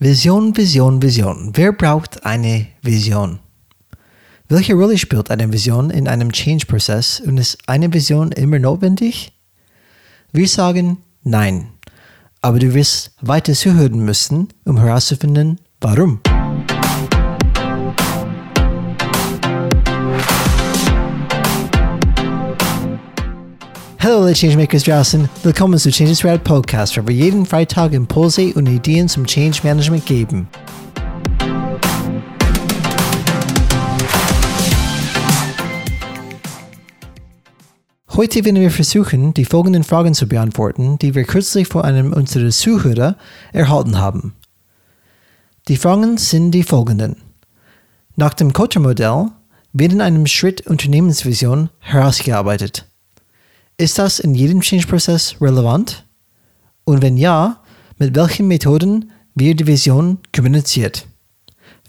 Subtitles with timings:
[0.00, 1.52] Vision, Vision, Vision.
[1.54, 3.38] Wer braucht eine Vision?
[4.48, 9.32] Welche Rolle spielt eine Vision in einem Change-Prozess und ist eine Vision immer notwendig?
[10.32, 11.68] Wir sagen nein,
[12.42, 16.20] aber du wirst weiter zuhören müssen, um herauszufinden, warum.
[24.04, 28.66] Hallo alle Changemakers draußen, willkommen zu Changes Rad Podcast, wo wir jeden Freitag Impulse und
[28.66, 30.46] Ideen zum Change Management geben.
[38.10, 42.50] Heute werden wir versuchen, die folgenden Fragen zu beantworten, die wir kürzlich von einem unserer
[42.50, 43.16] Zuhörer
[43.54, 44.34] erhalten haben.
[45.68, 47.16] Die Fragen sind die folgenden.
[48.16, 49.28] Nach dem Kotter-Modell
[49.72, 52.86] wird in einem Schritt Unternehmensvision herausgearbeitet.
[53.76, 56.06] Ist das in jedem Change-Prozess relevant?
[56.84, 57.60] Und wenn ja,
[57.98, 61.08] mit welchen Methoden wird die Vision kommuniziert?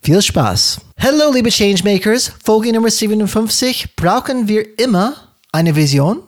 [0.02, 0.82] Viel Spaß!
[0.98, 3.96] Hallo liebe Changemakers, Folge Nummer 57.
[3.96, 5.14] Brauchen wir immer
[5.52, 6.24] eine Vision?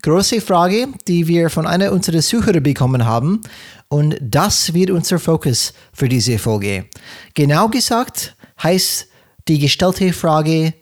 [0.00, 3.42] Große Frage, die wir von einer unserer Zuhörer bekommen haben.
[3.88, 6.86] Und das wird unser Fokus für diese Folge.
[7.34, 9.08] Genau gesagt heißt
[9.46, 10.72] die gestellte Frage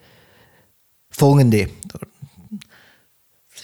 [1.10, 1.68] folgende.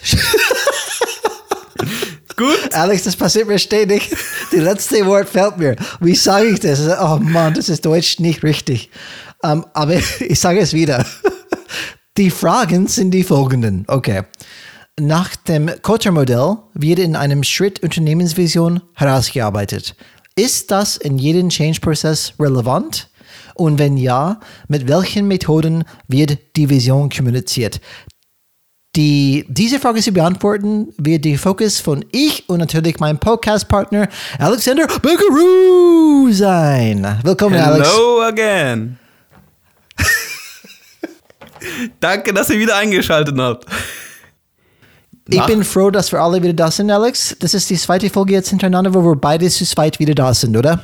[2.37, 2.73] Gut.
[2.73, 4.15] Alex, das passiert mir ständig.
[4.53, 5.75] Die letzte Wort fällt mir.
[6.01, 6.81] Wie sage ich das?
[7.01, 8.91] Oh Mann, das ist Deutsch nicht richtig.
[9.43, 11.05] Um, aber ich sage es wieder.
[12.17, 13.85] Die Fragen sind die folgenden.
[13.89, 14.23] Okay.
[15.01, 19.95] Nach dem Kotter-Modell wird in einem Schritt Unternehmensvision herausgearbeitet.
[20.35, 23.09] Ist das in jedem Change-Prozess relevant?
[23.55, 27.81] Und wenn ja, mit welchen Methoden wird die Vision kommuniziert?
[28.97, 34.08] Die, diese Frage zu beantworten wird der Fokus von ich und natürlich meinem Podcast-Partner
[34.39, 37.19] Alexander Buckaroo sein.
[37.22, 38.33] Willkommen, Hello Alex.
[38.33, 38.98] again.
[42.00, 43.66] Danke, dass ihr wieder eingeschaltet habt.
[45.31, 47.37] Ich bin froh, dass wir alle wieder da sind, Alex.
[47.38, 50.56] Das ist die zweite Folge jetzt hintereinander, wo wir beide zu zweit wieder da sind,
[50.56, 50.82] oder?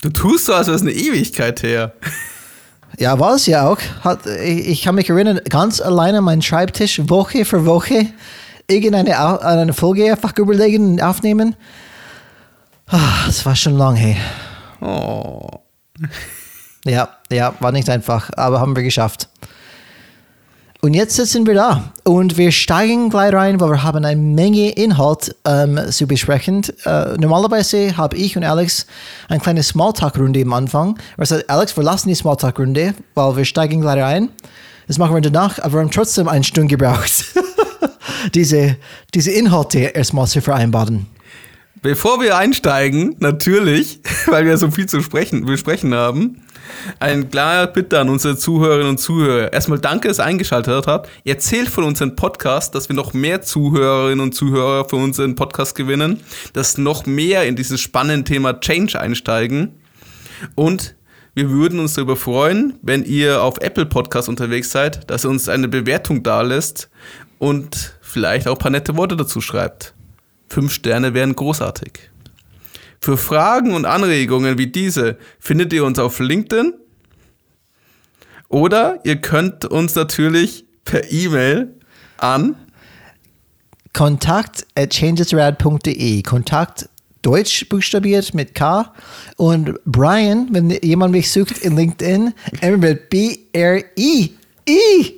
[0.00, 1.92] Du tust so, als wäre es eine Ewigkeit her.
[2.98, 3.78] Ja, war es ja auch.
[4.02, 8.06] Hat, ich, ich kann mich erinnern, ganz alleine mein Schreibtisch, Woche für Woche,
[8.68, 11.56] irgendeine eine Folge einfach überlegen und aufnehmen.
[12.88, 14.16] Ah, Das war schon lang, hey.
[14.80, 15.48] Oh.
[16.84, 19.28] Ja, ja, war nicht einfach, aber haben wir geschafft.
[20.82, 24.70] Und jetzt sitzen wir da und wir steigen gleich rein, weil wir haben eine Menge
[24.70, 26.62] Inhalt ähm, zu besprechen.
[26.84, 28.86] Äh, normalerweise habe ich und Alex
[29.28, 30.98] eine kleine Smalltalk-Runde am Anfang.
[31.16, 34.28] Also Alex, wir lassen die Smalltalk-Runde, weil wir steigen gleich rein.
[34.86, 37.24] Das machen wir danach, aber wir haben trotzdem eine Stunde gebraucht,
[38.34, 38.76] diese,
[39.14, 41.06] diese Inhalte erstmal zu vereinbaren.
[41.82, 46.42] Bevor wir einsteigen, natürlich, weil wir so viel zu sprechen, besprechen haben,
[46.98, 49.52] ein klarer Bitte an unsere Zuhörerinnen und Zuhörer.
[49.52, 51.10] Erstmal danke, dass ihr eingeschaltet habt.
[51.24, 56.20] Erzählt von unserem Podcast, dass wir noch mehr Zuhörerinnen und Zuhörer für unseren Podcast gewinnen,
[56.52, 59.80] dass noch mehr in dieses spannende Thema Change einsteigen.
[60.54, 60.94] Und
[61.34, 65.48] wir würden uns darüber freuen, wenn ihr auf Apple Podcast unterwegs seid, dass ihr uns
[65.48, 66.88] eine Bewertung dalässt
[67.38, 69.94] und vielleicht auch ein paar nette Worte dazu schreibt.
[70.48, 72.10] Fünf Sterne wären großartig.
[73.06, 76.74] Für Fragen und Anregungen wie diese findet ihr uns auf LinkedIn
[78.48, 81.72] oder ihr könnt uns natürlich per E-Mail
[82.16, 82.56] an
[83.92, 86.22] kontakt at changesrad.de.
[86.22, 86.88] Kontakt
[87.22, 88.92] Deutsch buchstabiert mit K.
[89.36, 94.35] Und Brian, wenn jemand mich sucht in LinkedIn, immer mit B-R-I.
[94.68, 95.14] I.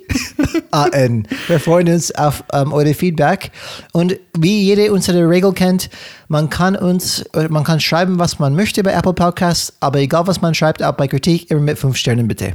[0.71, 1.27] A-N.
[1.47, 3.51] Wir freuen uns auf ähm, eure Feedback.
[3.93, 5.89] Und wie jede unsere Regel kennt,
[6.27, 10.41] man kann uns, man kann schreiben, was man möchte bei Apple Podcasts, aber egal was
[10.41, 12.53] man schreibt, auch bei Kritik, immer mit fünf Sternen bitte.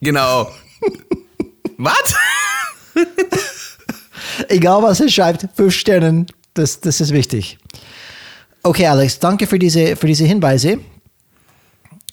[0.00, 0.50] genau.
[1.78, 2.14] Was?
[4.48, 7.58] Egal was er schreibt, fünf Sternen, das, das ist wichtig.
[8.62, 10.78] Okay, Alex, danke für diese, für diese Hinweise.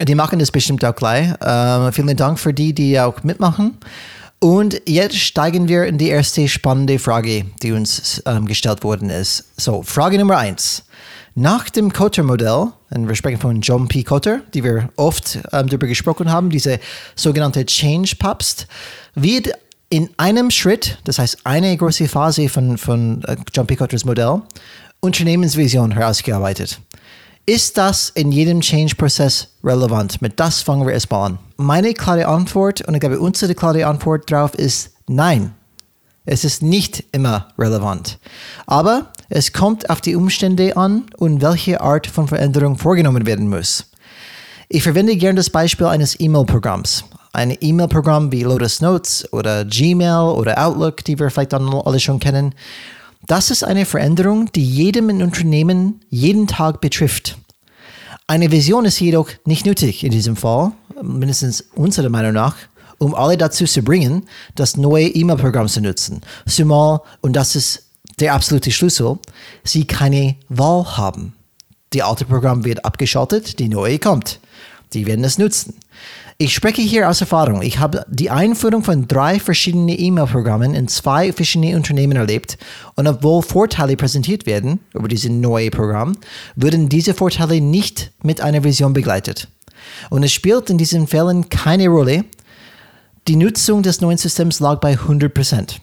[0.01, 1.33] Die machen das bestimmt auch gleich.
[1.41, 3.77] Ähm, vielen Dank für die, die auch mitmachen.
[4.39, 9.45] Und jetzt steigen wir in die erste spannende Frage, die uns ähm, gestellt worden ist.
[9.55, 10.83] So, Frage Nummer eins.
[11.35, 14.03] Nach dem Cotter-Modell, und wir sprechen von John P.
[14.03, 16.79] Cotter, die wir oft ähm, darüber gesprochen haben, diese
[17.15, 18.67] sogenannte Change-Papst,
[19.15, 19.49] wird
[19.89, 23.75] in einem Schritt, das heißt eine große Phase von, von äh, John P.
[23.75, 24.41] Cotters Modell,
[24.99, 26.79] Unternehmensvision herausgearbeitet.
[27.45, 30.21] Ist das in jedem Change-Prozess relevant?
[30.21, 31.39] Mit das fangen wir erstmal an.
[31.57, 35.53] Meine klare Antwort, und ich glaube, unsere klare Antwort darauf ist nein.
[36.23, 38.17] Es ist nicht immer relevant.
[38.65, 43.91] Aber es kommt auf die Umstände an und welche Art von Veränderung vorgenommen werden muss.
[44.69, 47.03] Ich verwende gern das Beispiel eines E-Mail-Programms.
[47.33, 52.21] Ein E-Mail-Programm wie Lotus Notes oder Gmail oder Outlook, die wir vielleicht dann alle schon
[52.21, 52.55] kennen.
[53.25, 57.37] Das ist eine Veränderung, die jedem in Unternehmen jeden Tag betrifft.
[58.27, 62.55] Eine Vision ist jedoch nicht nötig in diesem Fall, mindestens unserer Meinung nach,
[62.97, 64.25] um alle dazu zu bringen,
[64.55, 66.21] das neue E-Mail-Programm zu nutzen.
[66.45, 67.83] Zumal, und das ist
[68.19, 69.17] der absolute Schlüssel,
[69.63, 71.33] sie keine Wahl haben.
[71.93, 74.39] Die alte Programm wird abgeschaltet, die neue kommt.
[74.93, 75.75] Die werden es nutzen.
[76.37, 77.61] Ich spreche hier aus Erfahrung.
[77.61, 82.57] Ich habe die Einführung von drei verschiedenen E-Mail-Programmen in zwei verschiedenen Unternehmen erlebt
[82.95, 86.17] und obwohl Vorteile präsentiert werden über dieses neue Programm,
[86.55, 89.47] würden diese Vorteile nicht mit einer Vision begleitet.
[90.09, 92.25] Und es spielt in diesen Fällen keine Rolle.
[93.27, 95.75] Die Nutzung des neuen Systems lag bei 100%.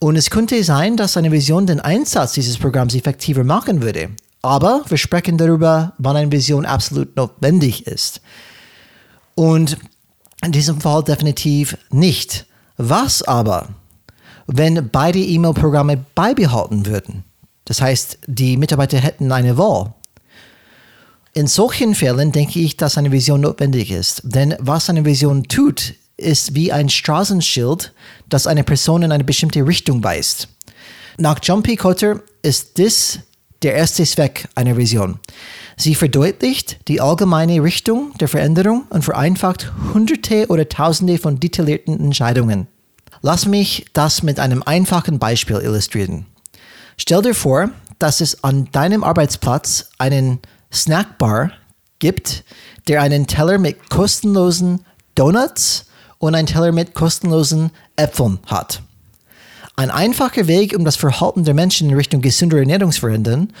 [0.00, 4.10] Und es könnte sein, dass eine Vision den Einsatz dieses Programms effektiver machen würde.
[4.42, 8.20] Aber wir sprechen darüber, wann eine Vision absolut notwendig ist.
[9.34, 9.78] Und
[10.44, 12.46] in diesem Fall definitiv nicht.
[12.76, 13.68] Was aber,
[14.46, 17.24] wenn beide E-Mail-Programme beibehalten würden?
[17.64, 19.94] Das heißt, die Mitarbeiter hätten eine Wahl.
[21.32, 24.22] In solchen Fällen denke ich, dass eine Vision notwendig ist.
[24.24, 27.92] Denn was eine Vision tut, ist wie ein Straßenschild,
[28.28, 30.48] das eine Person in eine bestimmte Richtung weist.
[31.18, 31.76] Nach John P.
[31.76, 33.18] Cotter ist das
[33.62, 35.18] der erste Zweck einer Vision.
[35.76, 42.68] Sie verdeutlicht die allgemeine Richtung der Veränderung und vereinfacht Hunderte oder Tausende von detaillierten Entscheidungen.
[43.22, 46.26] Lass mich das mit einem einfachen Beispiel illustrieren.
[46.96, 50.40] Stell dir vor, dass es an deinem Arbeitsplatz einen
[50.72, 51.52] Snackbar
[51.98, 52.44] gibt,
[52.86, 54.84] der einen Teller mit kostenlosen
[55.14, 55.86] Donuts
[56.18, 58.82] und einen Teller mit kostenlosen Äpfeln hat.
[59.76, 63.52] Ein einfacher Weg, um das Verhalten der Menschen in Richtung gesunder Ernährung zu verändern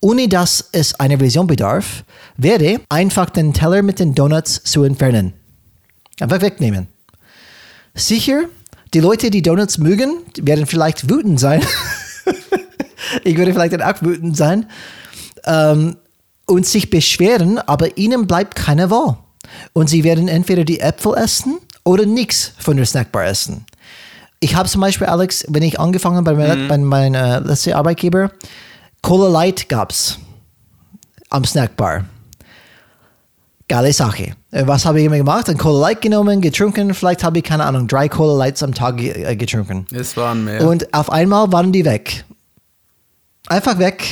[0.00, 2.04] ohne dass es eine Vision bedarf,
[2.36, 5.32] wäre einfach den Teller mit den Donuts zu entfernen.
[6.20, 6.88] Einfach wegnehmen.
[7.94, 8.42] Sicher,
[8.94, 11.62] die Leute, die Donuts mögen, werden vielleicht wütend sein.
[13.24, 14.66] ich würde vielleicht auch wütend sein
[15.44, 15.96] ähm,
[16.46, 19.18] und sich beschweren, aber ihnen bleibt keine Wahl.
[19.72, 23.64] Und sie werden entweder die Äpfel essen oder nichts von der Snackbar essen.
[24.40, 26.68] Ich habe zum Beispiel, Alex, wenn ich angefangen habe bei, mhm.
[26.68, 28.30] bei meinem äh, letzten Arbeitgeber,
[29.08, 30.18] Cola Light gab's
[31.30, 32.04] am Snackbar.
[33.66, 34.36] Geile Sache.
[34.50, 35.48] Äh, was habe ich immer gemacht?
[35.48, 36.92] Ein Cola Light genommen, getrunken.
[36.92, 39.86] Vielleicht habe ich, keine Ahnung, drei Cola Lights am Tag äh, getrunken.
[39.94, 40.60] Es waren mehr.
[40.68, 42.26] Und auf einmal waren die weg.
[43.46, 44.04] Einfach weg.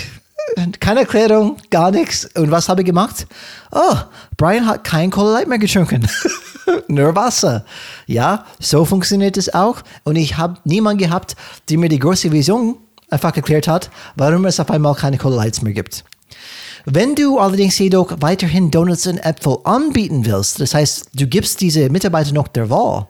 [0.80, 2.30] Keine Erklärung, gar nichts.
[2.34, 3.26] Und was habe ich gemacht?
[3.72, 3.96] Oh,
[4.38, 6.08] Brian hat kein Cola Light mehr getrunken.
[6.88, 7.66] Nur Wasser.
[8.06, 9.82] Ja, so funktioniert es auch.
[10.04, 11.36] Und ich habe niemanden gehabt,
[11.68, 12.78] der mir die große Vision
[13.10, 16.04] einfach erklärt hat, warum es auf einmal keine Cola Lights mehr gibt.
[16.84, 21.90] Wenn du allerdings jedoch weiterhin Donuts und Äpfel anbieten willst, das heißt, du gibst diese
[21.90, 23.08] Mitarbeiter noch der Wahl,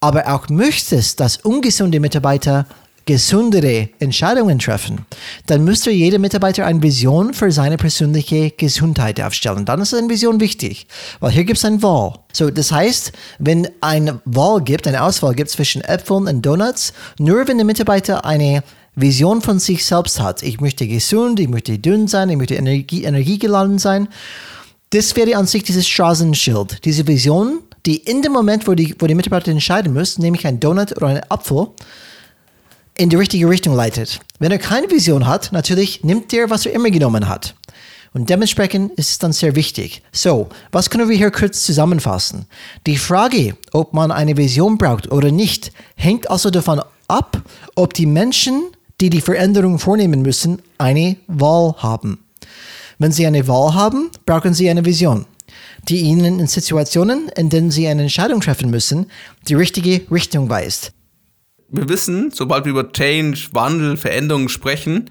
[0.00, 2.66] aber auch möchtest, dass ungesunde Mitarbeiter
[3.06, 5.04] gesundere Entscheidungen treffen,
[5.46, 9.64] dann müsste jeder Mitarbeiter eine Vision für seine persönliche Gesundheit aufstellen.
[9.64, 10.86] Dann ist eine Vision wichtig,
[11.18, 12.20] weil hier gibt es eine Wahl.
[12.32, 13.10] So, das heißt,
[13.40, 18.24] wenn eine Wahl gibt, eine Auswahl gibt zwischen Äpfeln und Donuts, nur wenn der Mitarbeiter
[18.24, 18.62] eine
[18.94, 20.42] Vision von sich selbst hat.
[20.42, 24.08] Ich möchte gesund, ich möchte dünn sein, ich möchte Energie, energiegeladen sein.
[24.90, 29.06] Das wäre an sich dieses Straßenschild, diese Vision, die in dem Moment, wo die, wo
[29.06, 31.68] die Mitarbeiter entscheiden müssen, nämlich ein Donut oder ein Apfel,
[32.98, 34.20] in die richtige Richtung leitet.
[34.40, 37.54] Wenn er keine Vision hat, natürlich nimmt er, was er immer genommen hat.
[38.12, 40.02] Und dementsprechend ist es dann sehr wichtig.
[40.10, 42.46] So, was können wir hier kurz zusammenfassen?
[42.86, 47.40] Die Frage, ob man eine Vision braucht oder nicht, hängt also davon ab,
[47.76, 48.64] ob die Menschen
[49.00, 52.24] die die Veränderung vornehmen müssen, eine Wahl haben.
[52.98, 55.26] Wenn sie eine Wahl haben, brauchen sie eine Vision,
[55.88, 59.06] die ihnen in Situationen, in denen sie eine Entscheidung treffen müssen,
[59.48, 60.92] die richtige Richtung weist.
[61.68, 65.08] Wir wissen, sobald wir über Change, Wandel, Veränderungen sprechen,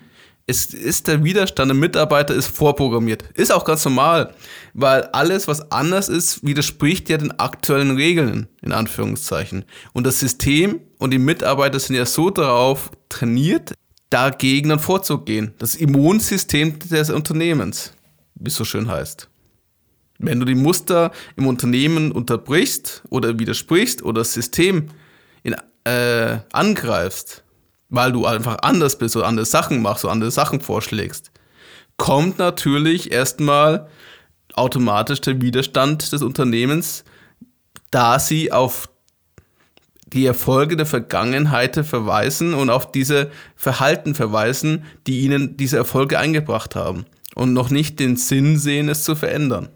[0.50, 3.24] ist, ist der Widerstand der Mitarbeiter ist vorprogrammiert.
[3.36, 4.34] Ist auch ganz normal,
[4.74, 9.64] weil alles, was anders ist, widerspricht ja den aktuellen Regeln, in Anführungszeichen.
[9.94, 13.76] Und das System und die Mitarbeiter sind ja so darauf trainiert,
[14.10, 15.54] dagegen dann vorzugehen.
[15.60, 17.94] Das Immunsystem des Unternehmens,
[18.34, 19.30] wie es so schön heißt.
[20.18, 24.88] Wenn du die Muster im Unternehmen unterbrichst oder widersprichst oder das System
[25.44, 27.44] in, äh, angreifst,
[27.90, 31.32] weil du einfach anders bist oder andere Sachen machst oder andere Sachen vorschlägst,
[31.98, 33.90] kommt natürlich erstmal
[34.54, 37.04] automatisch der Widerstand des Unternehmens,
[37.92, 38.90] da sie auf
[40.14, 46.76] die Erfolge der Vergangenheit verweisen und auf diese Verhalten verweisen, die ihnen diese Erfolge eingebracht
[46.76, 47.06] haben
[47.36, 49.70] und noch nicht den Sinn sehen, es zu verändern.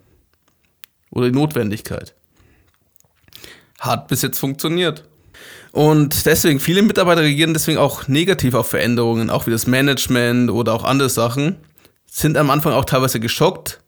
[1.11, 2.15] oder die Notwendigkeit.
[3.79, 5.07] Hat bis jetzt funktioniert.
[5.73, 10.71] Und deswegen, viele Mitarbeiter reagieren deswegen auch negativ auf Veränderungen, auch wie das Management oder
[10.71, 11.55] auch andere Sachen,
[12.05, 13.79] sind am Anfang auch teilweise geschockt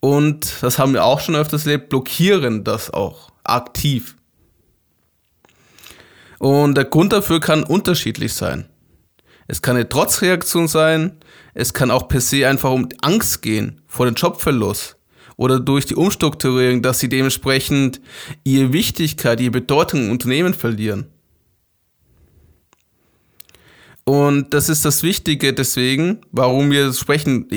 [0.00, 4.16] und das haben wir auch schon öfters erlebt, blockieren das auch aktiv.
[6.40, 8.68] Und der Grund dafür kann unterschiedlich sein.
[9.46, 11.20] Es kann eine Trotzreaktion sein,
[11.54, 14.96] es kann auch per se einfach um Angst gehen vor dem Jobverlust
[15.42, 18.00] oder durch die Umstrukturierung, dass sie dementsprechend
[18.44, 21.06] ihre Wichtigkeit, ihre Bedeutung im Unternehmen verlieren.
[24.04, 27.48] Und das ist das Wichtige deswegen, warum wir sprechen,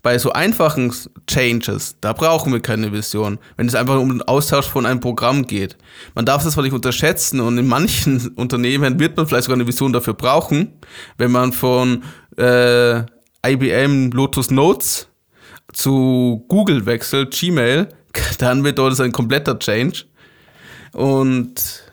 [0.00, 0.92] bei so einfachen
[1.26, 5.44] Changes, da brauchen wir keine Vision, wenn es einfach um den Austausch von einem Programm
[5.44, 5.76] geht.
[6.14, 9.92] Man darf das nicht unterschätzen und in manchen Unternehmen wird man vielleicht sogar eine Vision
[9.92, 10.72] dafür brauchen,
[11.18, 12.04] wenn man von
[12.36, 13.02] äh,
[13.44, 15.08] IBM Lotus Notes
[15.74, 17.88] zu Google wechselt, Gmail,
[18.38, 20.04] dann bedeutet es ein kompletter Change.
[20.92, 21.84] Und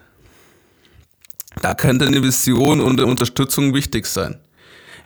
[1.61, 4.39] da könnte eine Vision und Unterstützung wichtig sein.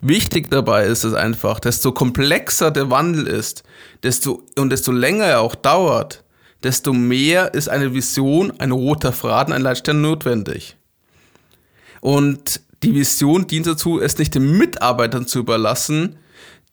[0.01, 3.63] Wichtig dabei ist es einfach, desto komplexer der Wandel ist,
[4.03, 6.23] desto und desto länger er auch dauert,
[6.63, 10.75] desto mehr ist eine Vision, ein roter Faden, ein Leitstern notwendig.
[12.01, 16.17] Und die Vision dient dazu, es nicht den Mitarbeitern zu überlassen,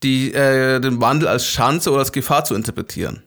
[0.03, 3.23] die, äh, den Wandel als Chance oder als Gefahr zu interpretieren.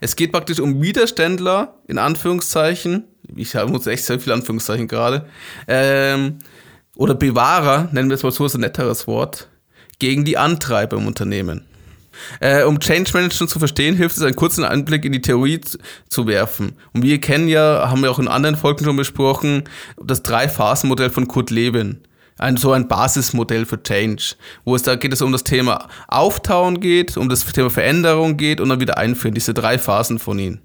[0.00, 5.26] Es geht praktisch um Widerständler, in Anführungszeichen, ich muss echt sehr viele Anführungszeichen gerade,
[5.68, 6.38] ähm,
[6.96, 9.48] oder Bewahrer, nennen wir es mal so, ist ein netteres Wort,
[9.98, 11.66] gegen die Antreiber im Unternehmen.
[12.40, 15.60] Äh, um Change Management zu verstehen, hilft es, einen kurzen Einblick in die Theorie
[16.08, 16.72] zu werfen.
[16.94, 19.64] Und wir kennen ja, haben wir auch in anderen Folgen schon besprochen,
[20.02, 22.00] das Drei-Phasen-Modell von Kurt Lewin
[22.38, 26.80] ein, so ein Basismodell für Change, wo es da geht es um das Thema Auftauen
[26.80, 30.60] geht, um das Thema Veränderung geht und dann wieder einführen, diese drei Phasen von ihnen.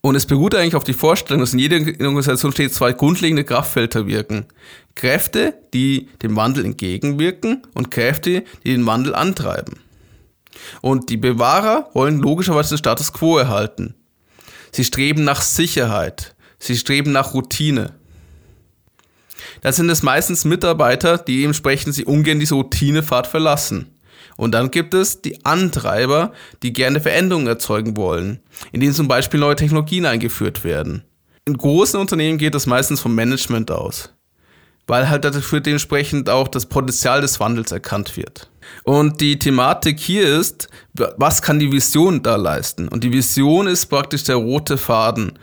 [0.00, 1.76] Und es beruht eigentlich auf die Vorstellung, dass in jeder
[2.06, 4.46] Organisation steht zwei grundlegende Kraftfelder wirken.
[4.94, 9.80] Kräfte, die dem Wandel entgegenwirken und Kräfte, die den Wandel antreiben.
[10.82, 13.94] Und die Bewahrer wollen logischerweise den Status quo erhalten.
[14.72, 16.34] Sie streben nach Sicherheit.
[16.58, 17.94] Sie streben nach Routine.
[19.60, 23.94] Da sind es meistens Mitarbeiter, die entsprechend sie ungern diese Routinefahrt verlassen.
[24.36, 28.40] Und dann gibt es die Antreiber, die gerne Veränderungen erzeugen wollen,
[28.70, 31.02] indem zum Beispiel neue Technologien eingeführt werden.
[31.44, 34.12] In großen Unternehmen geht das meistens vom Management aus,
[34.86, 38.48] weil halt dafür dementsprechend auch das Potenzial des Wandels erkannt wird.
[38.84, 42.86] Und die Thematik hier ist, was kann die Vision da leisten?
[42.88, 45.38] Und die Vision ist praktisch der rote Faden,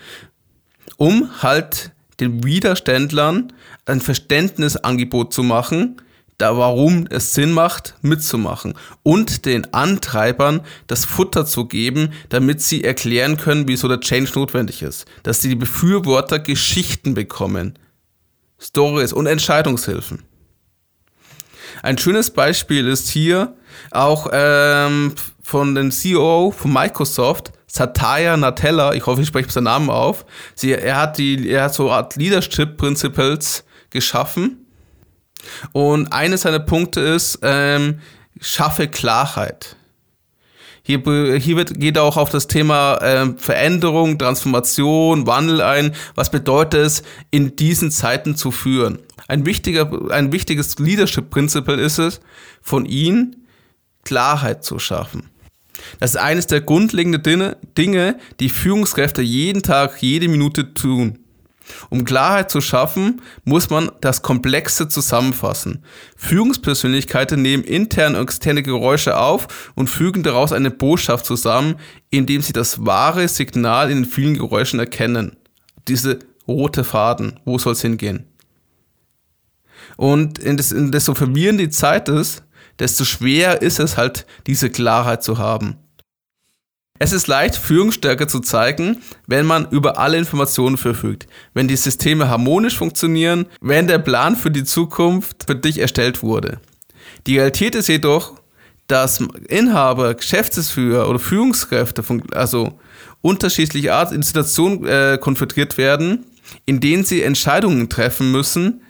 [0.95, 3.51] um halt den Widerständlern
[3.85, 6.01] ein Verständnisangebot zu machen,
[6.37, 8.73] da warum es Sinn macht, mitzumachen
[9.03, 14.81] und den Antreibern das Futter zu geben, damit sie erklären können, wieso der Change notwendig
[14.81, 15.05] ist.
[15.23, 17.79] Dass die Befürworter Geschichten bekommen,
[18.59, 20.23] Stories und Entscheidungshilfen.
[21.83, 23.55] Ein schönes Beispiel ist hier
[23.91, 29.89] auch ähm, von dem CEO von Microsoft, Satya Natella, ich hoffe, ich spreche seinen Namen
[29.89, 30.25] auf.
[30.55, 33.64] Sie, er hat die, er hat so eine Art Leadership Principles
[33.95, 34.67] geschaffen.
[35.71, 37.99] Und eines seiner Punkte ist, ähm,
[38.39, 39.75] schaffe Klarheit.
[40.83, 40.99] Hier,
[41.39, 45.95] hier wird, geht auch auf das Thema äh, Veränderung, Transformation, Wandel ein.
[46.13, 48.99] Was bedeutet es, in diesen Zeiten zu führen?
[49.27, 52.21] Ein, wichtiger, ein wichtiges Leadership Principle ist es,
[52.61, 53.47] von ihnen
[54.03, 55.31] Klarheit zu schaffen.
[55.99, 61.24] Das ist eines der grundlegenden Dinge, die Führungskräfte jeden Tag, jede Minute tun.
[61.89, 65.83] Um Klarheit zu schaffen, muss man das Komplexe zusammenfassen.
[66.15, 71.75] Führungspersönlichkeiten nehmen interne und externe Geräusche auf und fügen daraus eine Botschaft zusammen,
[72.09, 75.37] indem sie das wahre Signal in den vielen Geräuschen erkennen.
[75.87, 78.25] Diese rote Faden, wo soll es hingehen?
[79.97, 82.43] Und desto verwirrend die Zeit ist,
[82.79, 85.77] desto schwer ist es halt, diese Klarheit zu haben.
[86.97, 92.29] Es ist leicht, Führungsstärke zu zeigen, wenn man über alle Informationen verfügt, wenn die Systeme
[92.29, 96.61] harmonisch funktionieren, wenn der Plan für die Zukunft für dich erstellt wurde.
[97.27, 98.39] Die Realität ist jedoch,
[98.87, 102.79] dass Inhaber, Geschäftsführer oder Führungskräfte, also
[103.21, 106.25] unterschiedliche Art in Situationen äh, konfrontiert werden,
[106.65, 108.83] in denen sie Entscheidungen treffen müssen,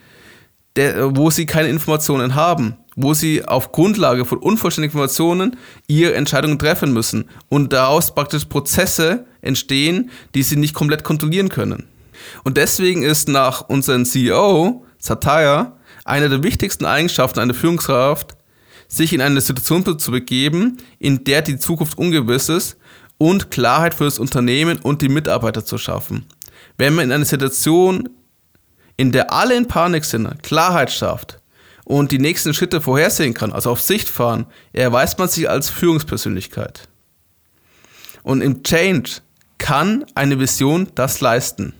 [0.75, 6.57] der, wo sie keine Informationen haben wo sie auf Grundlage von unvollständigen Informationen ihre Entscheidungen
[6.57, 11.87] treffen müssen und daraus praktisch Prozesse entstehen, die sie nicht komplett kontrollieren können.
[12.43, 18.35] Und deswegen ist nach unserem CEO, Satya, eine der wichtigsten Eigenschaften einer Führungskraft,
[18.87, 22.77] sich in eine Situation zu begeben, in der die Zukunft ungewiss ist
[23.17, 26.25] und Klarheit für das Unternehmen und die Mitarbeiter zu schaffen.
[26.77, 28.09] Wenn man in einer Situation,
[28.95, 31.39] in der alle in Panik sind, Klarheit schafft
[31.85, 36.89] und die nächsten Schritte vorhersehen kann, also auf Sicht fahren, erweist man sich als Führungspersönlichkeit.
[38.23, 39.21] Und im Change
[39.57, 41.73] kann eine Vision das leisten.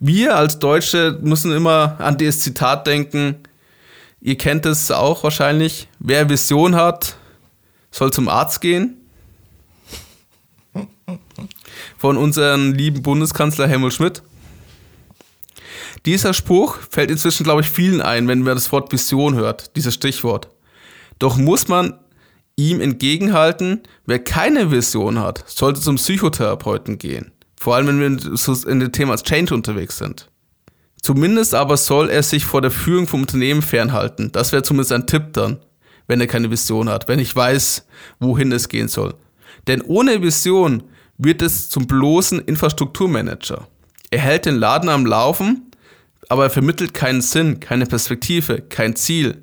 [0.00, 3.36] Wir als Deutsche müssen immer an dieses Zitat denken.
[4.20, 5.88] Ihr kennt es auch wahrscheinlich.
[6.00, 7.16] Wer Vision hat,
[7.92, 8.96] soll zum Arzt gehen.
[11.96, 14.22] Von unserem lieben Bundeskanzler Helmut Schmidt.
[16.06, 19.94] Dieser Spruch fällt inzwischen, glaube ich, vielen ein, wenn man das Wort Vision hört, dieses
[19.94, 20.48] Stichwort.
[21.18, 21.98] Doch muss man
[22.56, 27.32] ihm entgegenhalten, wer keine Vision hat, sollte zum Psychotherapeuten gehen.
[27.56, 30.28] Vor allem, wenn wir in dem Thema Change unterwegs sind.
[31.00, 34.32] Zumindest aber soll er sich vor der Führung vom Unternehmen fernhalten.
[34.32, 35.58] Das wäre zumindest ein Tipp dann,
[36.08, 37.86] wenn er keine Vision hat, wenn ich weiß,
[38.18, 39.14] wohin es gehen soll.
[39.68, 40.82] Denn ohne Vision
[41.16, 43.66] wird es zum bloßen Infrastrukturmanager.
[44.10, 45.67] Er hält den Laden am Laufen,
[46.28, 49.42] aber er vermittelt keinen Sinn, keine Perspektive, kein Ziel,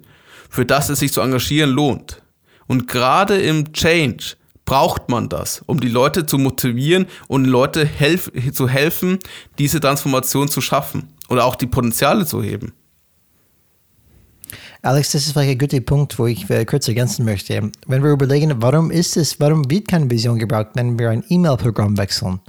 [0.49, 2.21] für das es sich zu engagieren lohnt.
[2.67, 8.31] Und gerade im Change braucht man das, um die Leute zu motivieren und Leute helf
[8.53, 9.19] zu helfen,
[9.59, 12.73] diese Transformation zu schaffen oder auch die Potenziale zu heben.
[14.81, 17.71] Alex, das ist vielleicht ein guter Punkt, wo ich kurz ergänzen möchte.
[17.87, 21.97] Wenn wir überlegen, warum ist es, warum wird keine Vision gebraucht, wenn wir ein E-Mail-Programm
[21.97, 22.39] wechseln?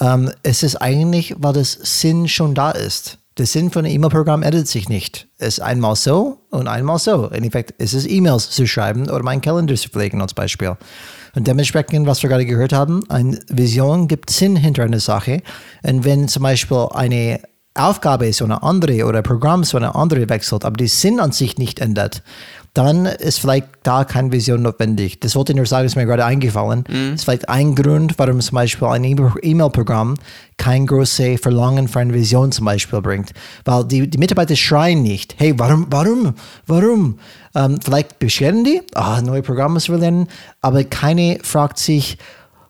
[0.00, 3.19] Ähm, es ist eigentlich, weil das Sinn schon da ist.
[3.40, 5.26] Der Sinn von einem E-Mail-Programm ändert sich nicht.
[5.38, 7.28] Es ist einmal so und einmal so.
[7.28, 10.76] In Effekt ist es E-Mails zu schreiben oder meinen Kalender zu pflegen als Beispiel.
[11.34, 15.42] Und dementsprechend, was wir gerade gehört haben, eine Vision gibt Sinn hinter einer Sache.
[15.82, 17.40] Und wenn zum Beispiel eine
[17.72, 21.32] Aufgabe oder eine andere oder ein Programm so eine andere wechselt, aber die Sinn an
[21.32, 22.22] sich nicht ändert,
[22.74, 25.18] dann ist vielleicht da keine Vision notwendig.
[25.20, 26.84] Das wollte ich nur sagen, ist mir gerade eingefallen.
[26.88, 27.10] Mhm.
[27.10, 30.14] Das ist vielleicht ein Grund, warum zum Beispiel ein E-Mail-Programm
[30.56, 33.32] kein großes Verlangen für eine Vision zum Beispiel bringt.
[33.64, 36.34] Weil die, die Mitarbeiter schreien nicht, hey, warum, warum,
[36.66, 37.18] warum?
[37.54, 40.28] Ähm, vielleicht beschweren die, ah, neue Programme müssen wir lernen,
[40.60, 42.18] aber keine fragt sich,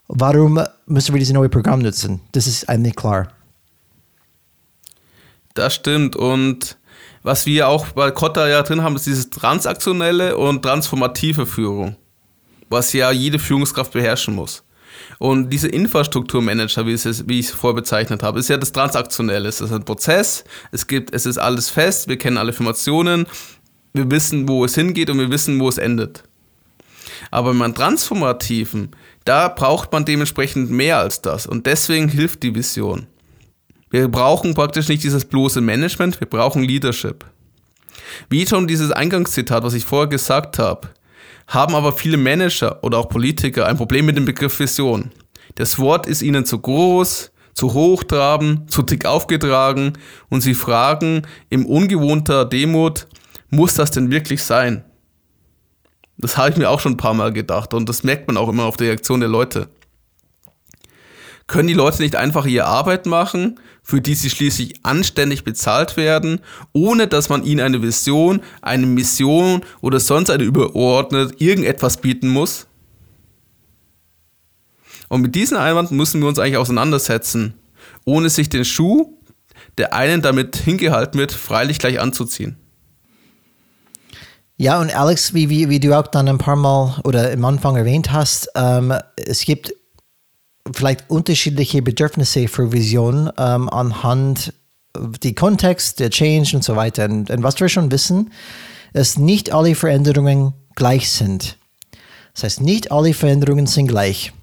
[0.07, 2.21] warum müssen wir dieses neue Programm nutzen?
[2.31, 3.27] Das ist eigentlich klar.
[5.53, 6.77] Das stimmt und
[7.23, 11.95] was wir auch bei Kotta ja drin haben, ist dieses transaktionelle und transformative Führung,
[12.69, 14.63] was ja jede Führungskraft beherrschen muss.
[15.19, 19.47] Und diese Infrastrukturmanager, wie, es, wie ich es vorher bezeichnet habe, ist ja das Transaktionelle.
[19.47, 23.27] Es ist ein Prozess, es, gibt, es ist alles fest, wir kennen alle Informationen,
[23.93, 26.23] wir wissen, wo es hingeht und wir wissen, wo es endet.
[27.29, 28.91] Aber beim Transformativen,
[29.25, 31.45] da braucht man dementsprechend mehr als das.
[31.45, 33.07] Und deswegen hilft die Vision.
[33.91, 37.25] Wir brauchen praktisch nicht dieses bloße Management, wir brauchen Leadership.
[38.29, 40.89] Wie schon dieses Eingangszitat, was ich vorher gesagt habe,
[41.47, 45.11] haben aber viele Manager oder auch Politiker ein Problem mit dem Begriff Vision.
[45.55, 49.93] Das Wort ist ihnen zu groß, zu hochtrabend, zu dick aufgetragen
[50.29, 53.07] und sie fragen im ungewohnter Demut,
[53.49, 54.85] muss das denn wirklich sein?
[56.17, 58.47] Das habe ich mir auch schon ein paar Mal gedacht und das merkt man auch
[58.47, 59.67] immer auf der Reaktion der Leute.
[61.51, 66.39] Können die Leute nicht einfach ihre Arbeit machen, für die sie schließlich anständig bezahlt werden,
[66.71, 72.67] ohne dass man ihnen eine Vision, eine Mission oder sonst eine überordnet irgendetwas bieten muss?
[75.09, 77.55] Und mit diesem Einwand müssen wir uns eigentlich auseinandersetzen,
[78.05, 79.17] ohne sich den Schuh,
[79.77, 82.55] der einen damit hingehalten wird, freilich gleich anzuziehen.
[84.55, 87.75] Ja, und Alex, wie, wie, wie du auch dann ein paar Mal oder am Anfang
[87.75, 89.73] erwähnt hast, ähm, es gibt
[90.73, 94.53] vielleicht unterschiedliche Bedürfnisse für Vision ähm, anhand
[95.23, 97.05] die Kontext, der Change und so weiter.
[97.05, 98.31] Und, und was wir schon wissen,
[98.93, 101.57] ist, nicht alle Veränderungen gleich sind.
[102.33, 104.33] Das heißt, nicht alle Veränderungen sind gleich.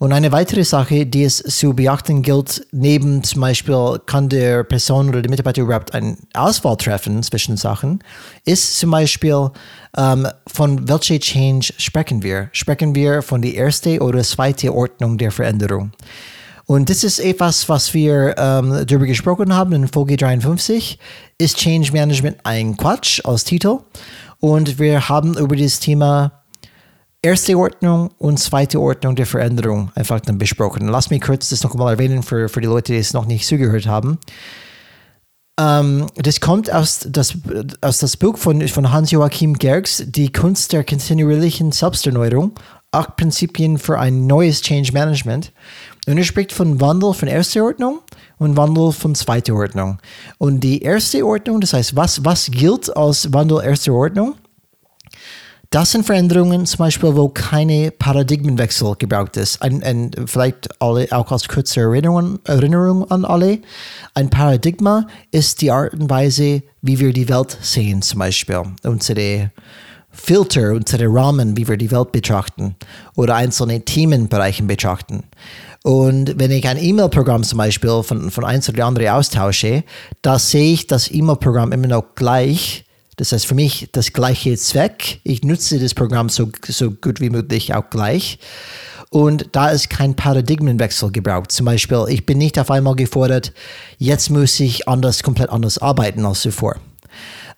[0.00, 5.10] Und eine weitere Sache, die es zu beachten gilt, neben zum Beispiel, kann der Person
[5.10, 8.02] oder der Mitarbeiter überhaupt eine Auswahl treffen zwischen Sachen,
[8.46, 9.50] ist zum Beispiel,
[9.98, 12.48] ähm, von welcher Change sprechen wir?
[12.52, 15.92] Sprechen wir von der ersten oder zweiten Ordnung der Veränderung?
[16.64, 20.98] Und das ist etwas, was wir ähm, darüber gesprochen haben in Folge 53.
[21.36, 23.80] Ist Change Management ein Quatsch als Titel?
[24.38, 26.39] Und wir haben über das Thema
[27.22, 30.88] erste Ordnung und zweite Ordnung der Veränderung einfach dann besprochen.
[30.88, 33.46] Lass mich kurz das noch mal erwähnen für, für die Leute, die es noch nicht
[33.46, 34.18] zugehört haben.
[35.60, 37.34] Ähm, das kommt aus das,
[37.82, 42.52] aus das Buch von, von Hans-Joachim Gergs, Die Kunst der kontinuierlichen Selbsterneuerung,
[42.92, 45.52] acht Prinzipien für ein neues Change Management.
[46.06, 48.00] Und er spricht von Wandel von erster Ordnung
[48.38, 49.98] und Wandel von zweiter Ordnung.
[50.38, 54.36] Und die erste Ordnung, das heißt, was, was gilt als Wandel erster Ordnung?
[55.72, 59.62] Das sind Veränderungen zum Beispiel, wo keine Paradigmenwechsel gebraucht ist.
[59.62, 63.60] Ein, ein, vielleicht alle, auch als kurze Erinnerung, Erinnerung an alle.
[64.14, 68.64] Ein Paradigma ist die Art und Weise, wie wir die Welt sehen, zum Beispiel.
[68.82, 69.52] Unsere
[70.10, 72.74] Filter, unsere Rahmen, wie wir die Welt betrachten
[73.14, 75.22] oder einzelne Themenbereiche betrachten.
[75.84, 79.84] Und wenn ich ein E-Mail-Programm zum Beispiel von, von eins oder andere austausche,
[80.20, 82.84] da sehe ich das E-Mail-Programm immer noch gleich
[83.20, 85.20] das heißt für mich das gleiche Zweck.
[85.24, 88.38] Ich nutze das Programm so, so gut wie möglich auch gleich.
[89.10, 91.52] Und da ist kein Paradigmenwechsel gebraucht.
[91.52, 93.52] Zum Beispiel, ich bin nicht auf einmal gefordert,
[93.98, 96.76] jetzt muss ich anders, komplett anders arbeiten als zuvor.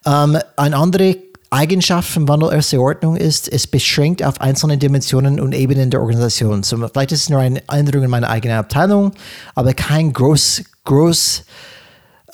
[0.05, 1.17] Ähm, eine andere
[1.51, 6.65] Eigenschaft von Wandel erster Ordnung ist, es beschränkt auf einzelne Dimensionen und Ebenen der Organisation.
[6.65, 9.13] So, vielleicht ist es nur eine Änderung in meiner eigenen Abteilung,
[9.55, 11.45] aber kein groß, groß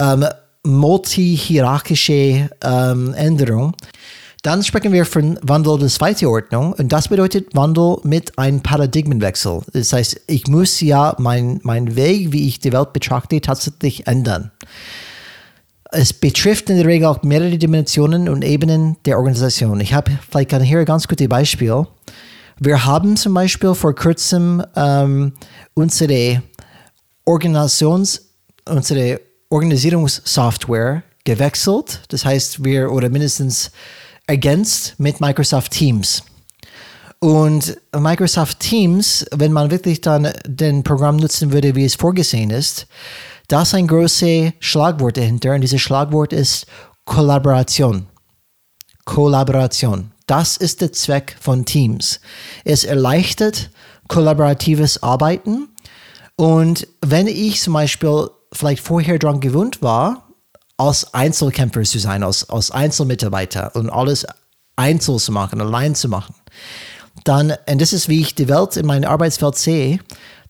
[0.01, 0.25] ähm,
[0.65, 3.75] multi-hierarchische ähm, Änderung.
[4.43, 9.63] Dann sprechen wir von Wandel der zweiten Ordnung und das bedeutet Wandel mit einem Paradigmenwechsel.
[9.73, 14.53] Das heißt, ich muss ja meinen mein Weg, wie ich die Welt betrachte, tatsächlich ändern.
[15.91, 19.81] Es betrifft in der Regel auch mehrere Dimensionen und Ebenen der Organisation.
[19.81, 21.87] Ich habe vielleicht hier ein ganz gutes Beispiel.
[22.61, 25.33] Wir haben zum Beispiel vor kurzem ähm,
[25.75, 26.43] unsere
[27.25, 28.35] Organisations,
[28.67, 32.03] unsere Organisierungssoftware gewechselt.
[32.09, 33.71] Das heißt, wir oder mindestens
[34.27, 36.23] ergänzt mit Microsoft Teams.
[37.21, 42.87] Und Microsoft Teams, wenn man wirklich dann den Programm nutzen würde, wie es vorgesehen ist,
[43.49, 46.67] da ist ein großes Schlagwort dahinter und dieses Schlagwort ist
[47.07, 48.07] Kollaboration.
[49.05, 50.13] Kollaboration.
[50.27, 52.21] Das ist der Zweck von Teams.
[52.65, 53.71] Es erleichtert
[54.07, 55.69] kollaboratives Arbeiten
[56.37, 60.29] und wenn ich zum Beispiel vielleicht vorher daran gewöhnt war,
[60.77, 64.27] als Einzelkämpfer zu sein, als, als Einzelmitarbeiter und alles
[64.77, 66.35] einzeln zu machen, allein zu machen,
[67.25, 69.99] dann, und das ist, wie ich die Welt in meinem Arbeitsfeld sehe,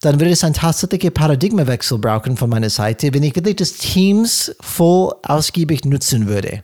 [0.00, 4.54] dann würde es einen tatsächlichen Paradigmawechsel brauchen von meiner Seite, wenn ich wirklich das Teams
[4.60, 6.62] voll ausgiebig nutzen würde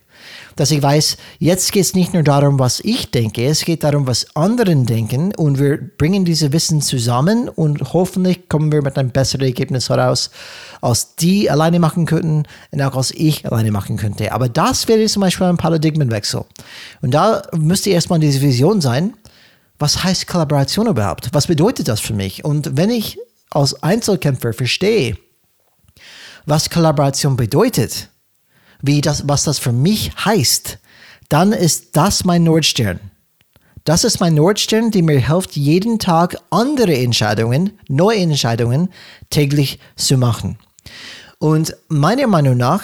[0.55, 4.07] dass ich weiß, jetzt geht es nicht nur darum, was ich denke, es geht darum,
[4.07, 9.09] was anderen denken und wir bringen diese Wissen zusammen und hoffentlich kommen wir mit einem
[9.09, 10.31] besseren Ergebnis heraus,
[10.81, 14.31] als die alleine machen könnten und auch als ich alleine machen könnte.
[14.31, 16.45] Aber das wäre zum Beispiel ein Paradigmenwechsel.
[17.01, 19.13] Und da müsste erstmal diese Vision sein,
[19.77, 21.29] was heißt Kollaboration überhaupt?
[21.33, 22.45] Was bedeutet das für mich?
[22.45, 23.17] Und wenn ich
[23.49, 25.17] als Einzelkämpfer verstehe,
[26.45, 28.09] was Kollaboration bedeutet,
[28.81, 30.79] wie das, was das für mich heißt,
[31.29, 32.99] dann ist das mein Nordstern.
[33.83, 38.89] Das ist mein Nordstern, der mir hilft, jeden Tag andere Entscheidungen, neue Entscheidungen
[39.29, 40.57] täglich zu machen.
[41.37, 42.81] Und meiner Meinung nach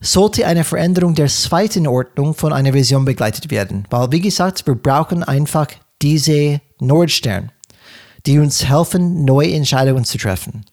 [0.00, 3.84] sollte eine Veränderung der zweiten Ordnung von einer Vision begleitet werden.
[3.90, 5.68] Weil, wie gesagt, wir brauchen einfach
[6.02, 7.50] diese Nordstern,
[8.26, 10.64] die uns helfen, neue Entscheidungen zu treffen.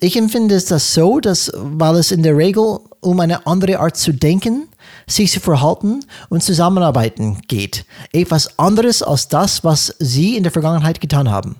[0.00, 3.96] Ich empfinde es das so, dass, weil es in der Regel um eine andere Art
[3.96, 4.68] zu denken,
[5.06, 7.84] sich zu verhalten und zusammenarbeiten geht.
[8.12, 11.56] Etwas anderes als das, was sie in der Vergangenheit getan haben.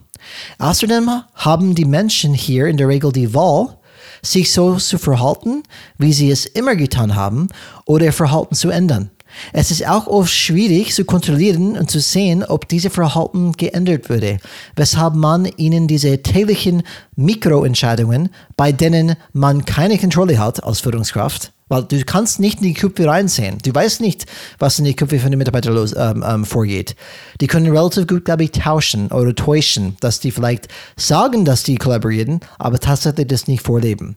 [0.58, 3.76] Außerdem haben die Menschen hier in der Regel die Wahl,
[4.22, 5.62] sich so zu verhalten,
[5.98, 7.48] wie sie es immer getan haben,
[7.84, 9.10] oder ihr Verhalten zu ändern.
[9.52, 14.38] Es ist auch oft schwierig zu kontrollieren und zu sehen, ob diese Verhalten geändert wurde,
[14.76, 16.82] weshalb man ihnen diese täglichen
[17.16, 22.74] Mikroentscheidungen, bei denen man keine Kontrolle hat als Führungskraft, weil du kannst nicht in die
[22.74, 23.58] Köpfe reinsehen.
[23.62, 24.26] Du weißt nicht,
[24.58, 26.94] was in die Köpfe von den Mitarbeitern los, ähm, ähm, vorgeht.
[27.40, 31.76] Die können relativ gut, glaube ich, tauschen oder täuschen, dass die vielleicht sagen, dass die
[31.76, 34.14] kollaborieren, aber tatsächlich das nicht vorleben.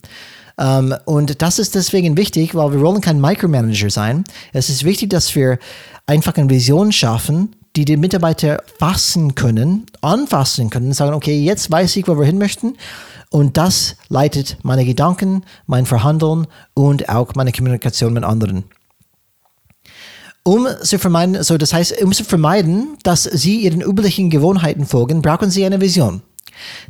[0.60, 4.24] Ähm, und das ist deswegen wichtig, weil wir wollen kein Micromanager sein.
[4.54, 5.60] Es ist wichtig, dass wir
[6.06, 11.96] einfach eine Vision schaffen, die die Mitarbeiter fassen können, anfassen können sagen, okay, jetzt weiß
[11.98, 12.76] ich, wo wir hin möchten.
[13.30, 18.64] Und das leitet meine Gedanken, mein Verhandeln und auch meine Kommunikation mit anderen.
[20.44, 25.22] Um zu vermeiden, so das heißt, um zu vermeiden, dass sie ihren üblichen Gewohnheiten folgen,
[25.22, 26.22] brauchen sie eine Vision,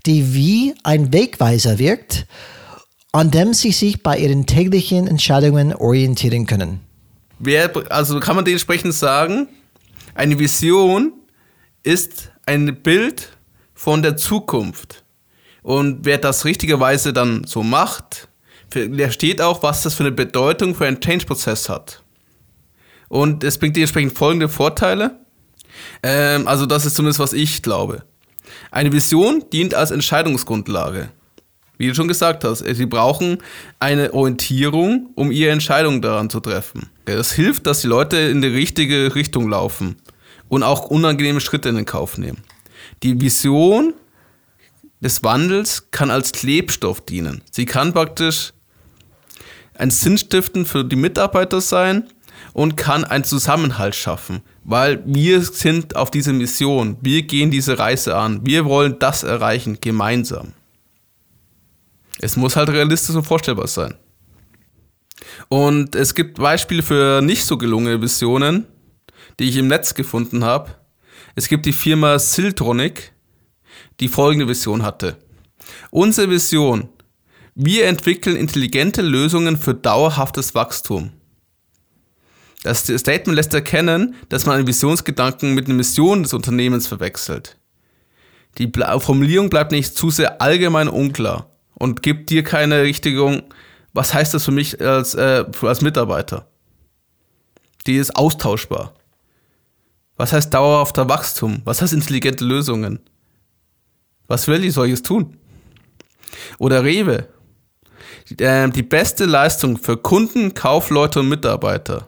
[0.05, 2.27] die wie ein Wegweiser wirkt
[3.11, 6.81] an dem sie sich bei ihren täglichen Entscheidungen orientieren können.
[7.39, 9.47] Wer, also kann man dementsprechend sagen,
[10.15, 11.13] eine Vision
[11.83, 13.29] ist ein Bild
[13.73, 15.03] von der Zukunft.
[15.61, 18.27] Und wer das richtigerweise dann so macht,
[18.69, 22.03] versteht auch, was das für eine Bedeutung für einen Change-Prozess hat.
[23.09, 25.19] Und es bringt dementsprechend folgende Vorteile.
[26.03, 28.03] Ähm, also das ist zumindest, was ich glaube.
[28.71, 31.09] Eine Vision dient als Entscheidungsgrundlage.
[31.77, 33.37] Wie du schon gesagt hast, sie brauchen
[33.79, 36.89] eine Orientierung, um ihre Entscheidung daran zu treffen.
[37.05, 39.97] Das hilft, dass die Leute in die richtige Richtung laufen
[40.49, 42.39] und auch unangenehme Schritte in den Kauf nehmen.
[43.03, 43.93] Die Vision
[45.01, 47.41] des Wandels kann als Klebstoff dienen.
[47.51, 48.53] Sie kann praktisch
[49.75, 52.07] ein Sinnstiften für die Mitarbeiter sein
[52.53, 58.15] und kann einen Zusammenhalt schaffen, weil wir sind auf dieser Mission, wir gehen diese Reise
[58.15, 60.53] an, wir wollen das erreichen gemeinsam.
[62.19, 63.95] Es muss halt realistisch und vorstellbar sein.
[65.49, 68.65] Und es gibt Beispiele für nicht so gelungene Visionen,
[69.39, 70.75] die ich im Netz gefunden habe.
[71.35, 73.13] Es gibt die Firma Siltronic,
[73.99, 75.17] die folgende Vision hatte.
[75.91, 76.89] Unsere Vision,
[77.53, 81.11] wir entwickeln intelligente Lösungen für dauerhaftes Wachstum.
[82.63, 87.57] Das Statement lässt erkennen, dass man einen Visionsgedanken mit einer Mission des Unternehmens verwechselt.
[88.57, 91.46] Die Formulierung bleibt nicht zu sehr allgemein unklar
[91.77, 93.43] und gibt dir keine Richtigung,
[93.93, 96.47] was heißt das für mich als, äh, als Mitarbeiter.
[97.85, 98.93] Die ist austauschbar.
[100.17, 101.61] Was heißt dauerhafter Wachstum?
[101.63, 102.99] Was heißt intelligente Lösungen?
[104.27, 105.37] Was will ich solches tun?
[106.57, 107.27] Oder Rewe.
[108.29, 112.07] Die, äh, die beste Leistung für Kunden, Kaufleute und Mitarbeiter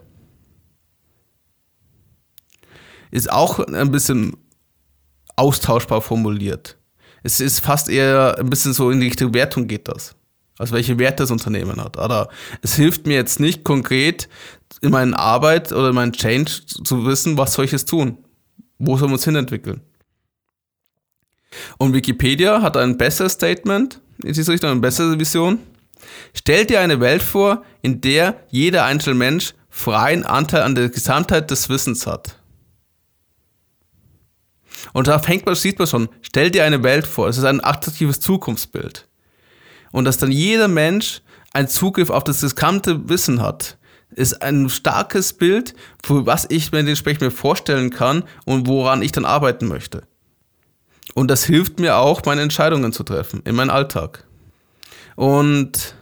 [3.10, 4.36] ist auch ein bisschen
[5.36, 6.76] austauschbar formuliert.
[7.22, 10.14] Es ist fast eher ein bisschen so in die Richtung Wertung geht das.
[10.58, 11.98] Also welche Werte das Unternehmen hat.
[11.98, 12.28] Aber
[12.62, 14.28] es hilft mir jetzt nicht konkret
[14.82, 18.18] in meiner Arbeit oder in meinem Change zu wissen, was soll ich jetzt tun?
[18.78, 19.80] Wo sollen wir uns hinentwickeln?
[21.78, 25.58] Und Wikipedia hat ein besseres Statement in diese Richtung, eine bessere Vision.
[26.34, 31.50] Stell dir eine Welt vor, in der jeder einzelne Mensch freien Anteil an der Gesamtheit
[31.50, 32.36] des Wissens hat.
[34.92, 37.62] Und da fängt man, sieht man schon, stell dir eine Welt vor, es ist ein
[37.62, 39.06] attraktives Zukunftsbild.
[39.92, 43.76] Und dass dann jeder Mensch einen Zugriff auf das gesamte Wissen hat,
[44.10, 49.24] ist ein starkes Bild, für was ich mir dementsprechend vorstellen kann und woran ich dann
[49.24, 50.02] arbeiten möchte.
[51.14, 54.24] Und das hilft mir auch, meine Entscheidungen zu treffen in meinem Alltag.
[55.16, 55.94] Und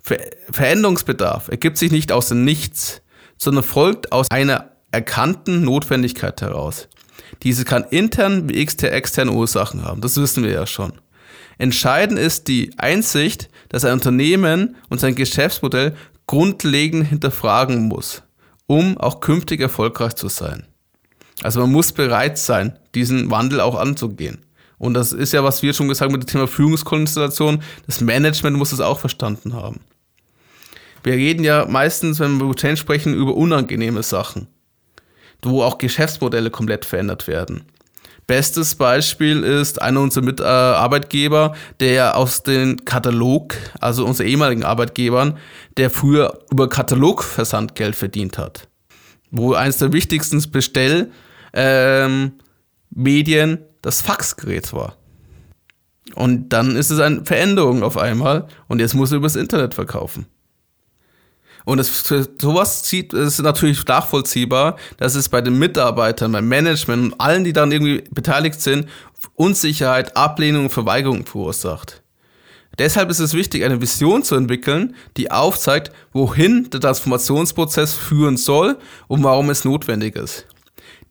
[0.00, 0.18] Ver
[0.50, 3.00] Veränderungsbedarf ergibt sich nicht aus dem Nichts,
[3.38, 6.88] sondern folgt aus einer erkannten Notwendigkeit heraus.
[7.42, 10.92] Diese kann intern wie externe Ursachen haben, das wissen wir ja schon.
[11.58, 15.94] Entscheidend ist die Einsicht, dass ein Unternehmen und sein Geschäftsmodell
[16.26, 18.22] grundlegend hinterfragen muss,
[18.66, 20.66] um auch künftig erfolgreich zu sein.
[21.42, 24.38] Also man muss bereit sein, diesen Wandel auch anzugehen.
[24.78, 27.62] Und das ist ja, was wir schon gesagt haben mit dem Thema Führungskonstellation.
[27.86, 29.80] Das Management muss es auch verstanden haben.
[31.02, 34.48] Wir reden ja meistens, wenn wir über Change sprechen, über unangenehme Sachen,
[35.42, 37.64] wo auch Geschäftsmodelle komplett verändert werden.
[38.26, 45.36] Bestes Beispiel ist einer unserer Mitarbeitgeber, der aus dem Katalog, also unser ehemaligen Arbeitgebern,
[45.76, 48.68] der früher über Katalogversand Geld verdient hat.
[49.30, 51.10] Wo eines der wichtigsten Bestell
[51.52, 52.32] ähm,
[53.82, 54.96] das Faxgerät war.
[56.14, 60.26] Und dann ist es eine Veränderung auf einmal und jetzt muss er übers Internet verkaufen.
[61.64, 67.20] Und für sowas zieht, ist natürlich nachvollziehbar, dass es bei den Mitarbeitern, beim Management und
[67.20, 68.88] allen, die dann irgendwie beteiligt sind,
[69.34, 72.02] Unsicherheit, Ablehnung und Verweigerung verursacht.
[72.78, 78.78] Deshalb ist es wichtig, eine Vision zu entwickeln, die aufzeigt, wohin der Transformationsprozess führen soll
[79.06, 80.46] und warum es notwendig ist.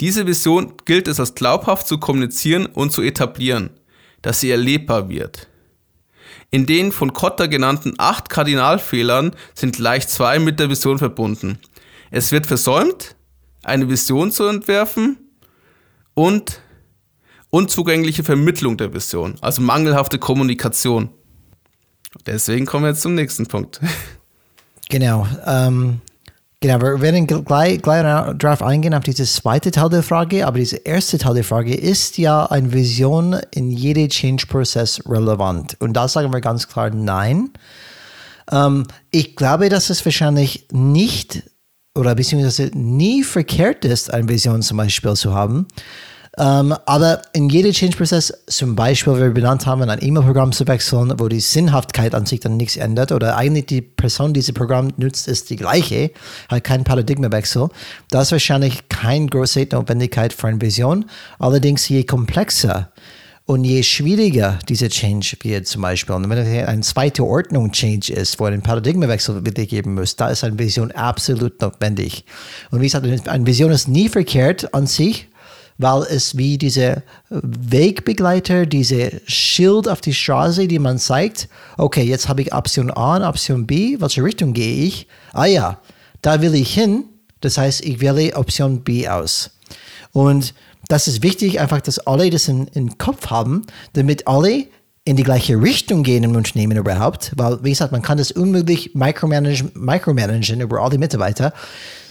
[0.01, 3.69] Diese Vision gilt es als glaubhaft zu kommunizieren und zu etablieren,
[4.21, 5.47] dass sie erlebbar wird.
[6.51, 11.59] In den von Kotter genannten acht Kardinalfehlern sind gleich zwei mit der Vision verbunden.
[12.11, 13.15] Es wird versäumt,
[13.63, 15.17] eine Vision zu entwerfen
[16.13, 16.61] und
[17.49, 21.09] unzugängliche Vermittlung der Vision, also mangelhafte Kommunikation.
[22.25, 23.79] Deswegen kommen wir jetzt zum nächsten Punkt.
[24.89, 25.25] Genau.
[25.47, 26.01] Ähm,
[26.63, 28.03] Genau, wir werden gleich, gleich
[28.37, 32.17] darauf eingehen, auf dieses zweite Teil der Frage, aber dieser erste Teil der Frage ist
[32.17, 35.75] ja eine Vision in jedem Change-Prozess relevant?
[35.81, 37.49] Und da sagen wir ganz klar nein.
[38.49, 41.43] Ähm, ich glaube, dass es wahrscheinlich nicht
[41.95, 45.67] oder beziehungsweise nie verkehrt ist, eine Vision zum Beispiel zu haben.
[46.35, 51.13] Um, aber in jedem Change-Prozess, zum Beispiel, wie wir benannt haben, ein E-Mail-Programm zu wechseln,
[51.19, 54.93] wo die Sinnhaftigkeit an sich dann nichts ändert oder eigentlich die Person, die dieses Programm
[54.97, 56.09] nutzt, ist die gleiche,
[56.49, 57.69] hat keinen Paradigmenwechsel,
[58.09, 61.05] das ist wahrscheinlich keine große Notwendigkeit für eine Vision.
[61.37, 62.91] Allerdings, je komplexer
[63.45, 68.11] und je schwieriger diese Change wird, zum Beispiel, und wenn es eine zweite Ordnung Change
[68.11, 72.25] ist, wo ein Paradigmenwechsel wirklich geben muss, da ist eine Vision absolut notwendig.
[72.71, 75.27] Und wie gesagt, eine Vision ist nie verkehrt an sich,
[75.83, 82.29] weil es wie diese Wegbegleiter, diese Schild auf die Straße, die man zeigt, okay, jetzt
[82.29, 85.07] habe ich Option A und Option B, welche Richtung gehe ich?
[85.33, 85.79] Ah ja,
[86.21, 87.03] da will ich hin,
[87.41, 89.51] das heißt, ich wähle Option B aus.
[90.13, 90.53] Und
[90.87, 94.67] das ist wichtig, einfach, dass alle das im, Kopf haben, damit alle
[95.03, 98.95] in die gleiche Richtung gehen im Unternehmen überhaupt, weil, wie gesagt, man kann das unmöglich
[98.95, 101.51] micromanagen, micromanagen über alle Mitarbeiter,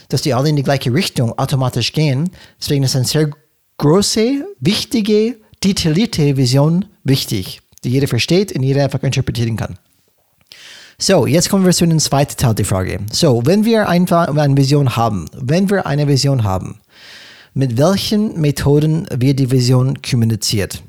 [0.09, 2.29] dass die alle in die gleiche Richtung automatisch gehen.
[2.59, 3.31] Deswegen ist eine sehr
[3.77, 9.77] große, wichtige, detaillierte Vision wichtig, die jeder versteht und jeder einfach interpretieren kann.
[10.97, 12.99] So, jetzt kommen wir zu dem zweiten Teil der Frage.
[13.11, 16.79] So, wenn wir einfach eine Vision haben, wenn wir eine Vision haben,
[17.53, 20.81] mit welchen Methoden wird die Vision kommuniziert?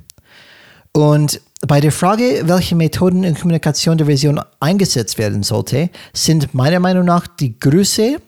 [0.93, 6.79] Und bei der Frage, welche Methoden in Kommunikation der Vision eingesetzt werden sollte, sind meiner
[6.79, 8.19] Meinung nach die Größe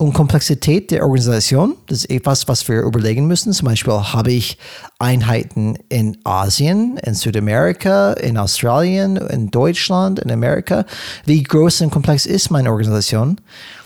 [0.00, 1.76] und Komplexität der Organisation.
[1.86, 3.52] Das ist etwas, was wir überlegen müssen.
[3.52, 4.56] Zum Beispiel habe ich
[4.98, 10.86] Einheiten in Asien, in Südamerika, in Australien, in Deutschland, in Amerika.
[11.26, 13.42] Wie groß und komplex ist meine Organisation?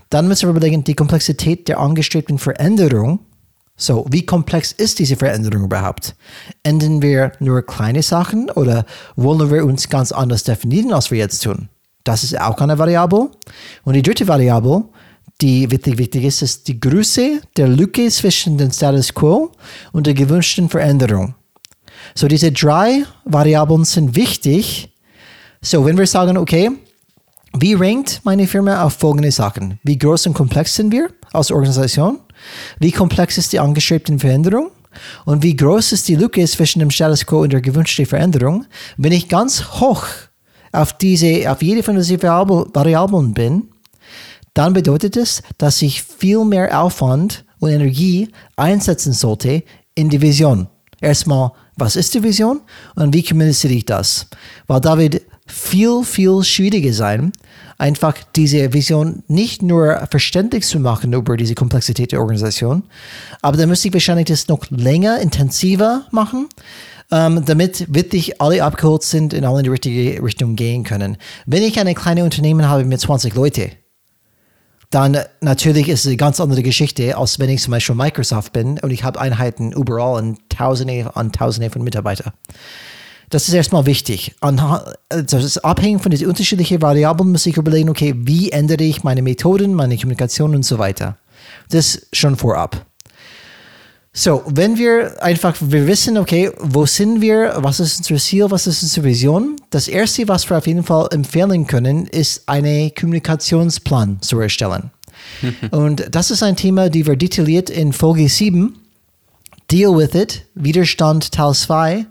[0.08, 3.18] Dann müssen wir überlegen, die Komplexität der angestrebten Veränderung
[3.76, 6.14] so, wie komplex ist diese Veränderung überhaupt?
[6.62, 11.42] Ändern wir nur kleine Sachen oder wollen wir uns ganz anders definieren, als wir jetzt
[11.42, 11.68] tun?
[12.04, 13.30] Das ist auch eine Variable.
[13.82, 14.84] Und die dritte Variable,
[15.40, 19.52] die wirklich wichtig ist, ist die Größe der Lücke zwischen dem Status quo
[19.92, 21.34] und der gewünschten Veränderung.
[22.14, 24.92] So, diese drei Variablen sind wichtig.
[25.60, 26.70] So, wenn wir sagen, okay,
[27.56, 29.78] wie rankt meine Firma auf folgende Sachen?
[29.82, 32.20] Wie groß und komplex sind wir als Organisation?
[32.78, 34.70] Wie komplex ist die angestrebte Veränderung?
[35.24, 38.66] Und wie groß ist die Lücke zwischen dem Status quo und der gewünschten Veränderung?
[38.96, 40.04] Wenn ich ganz hoch
[40.72, 43.68] auf, diese, auf jede von diesen Variablen bin,
[44.54, 49.62] dann bedeutet es, dass ich viel mehr Aufwand und Energie einsetzen sollte
[49.94, 50.68] in die Vision.
[51.00, 52.60] Erstmal, was ist die Vision
[52.94, 54.26] und wie kommuniziere ich das?
[54.66, 57.32] Weil da wird viel, viel schwieriger sein,
[57.76, 62.84] einfach diese Vision nicht nur verständlich zu machen über diese Komplexität der Organisation,
[63.42, 66.48] aber dann müsste ich wahrscheinlich das noch länger, intensiver machen,
[67.10, 71.18] ähm, damit wirklich alle abgeholt sind und alle in die richtige Richtung gehen können.
[71.44, 73.72] Wenn ich eine kleine Unternehmen habe mit 20 Leuten,
[74.94, 78.78] dann natürlich ist es eine ganz andere Geschichte, als wenn ich zum Beispiel Microsoft bin
[78.78, 82.32] und ich habe Einheiten überall und Tausende und Tausende von Mitarbeitern.
[83.30, 84.36] Das ist erstmal wichtig.
[85.08, 89.22] Das ist abhängig von diesen unterschiedlichen Variablen, muss ich überlegen, okay, wie ändere ich meine
[89.22, 91.16] Methoden, meine Kommunikation und so weiter.
[91.70, 92.86] Das schon vorab.
[94.16, 98.68] So, wenn wir einfach, wir wissen, okay, wo sind wir, was ist unser Ziel, was
[98.68, 99.56] ist unsere Vision?
[99.70, 104.92] Das erste, was wir auf jeden Fall empfehlen können, ist einen Kommunikationsplan zu erstellen.
[105.72, 108.76] und das ist ein Thema, die wir detailliert in Folge 7,
[109.72, 112.06] Deal with It, Widerstand Teil 2,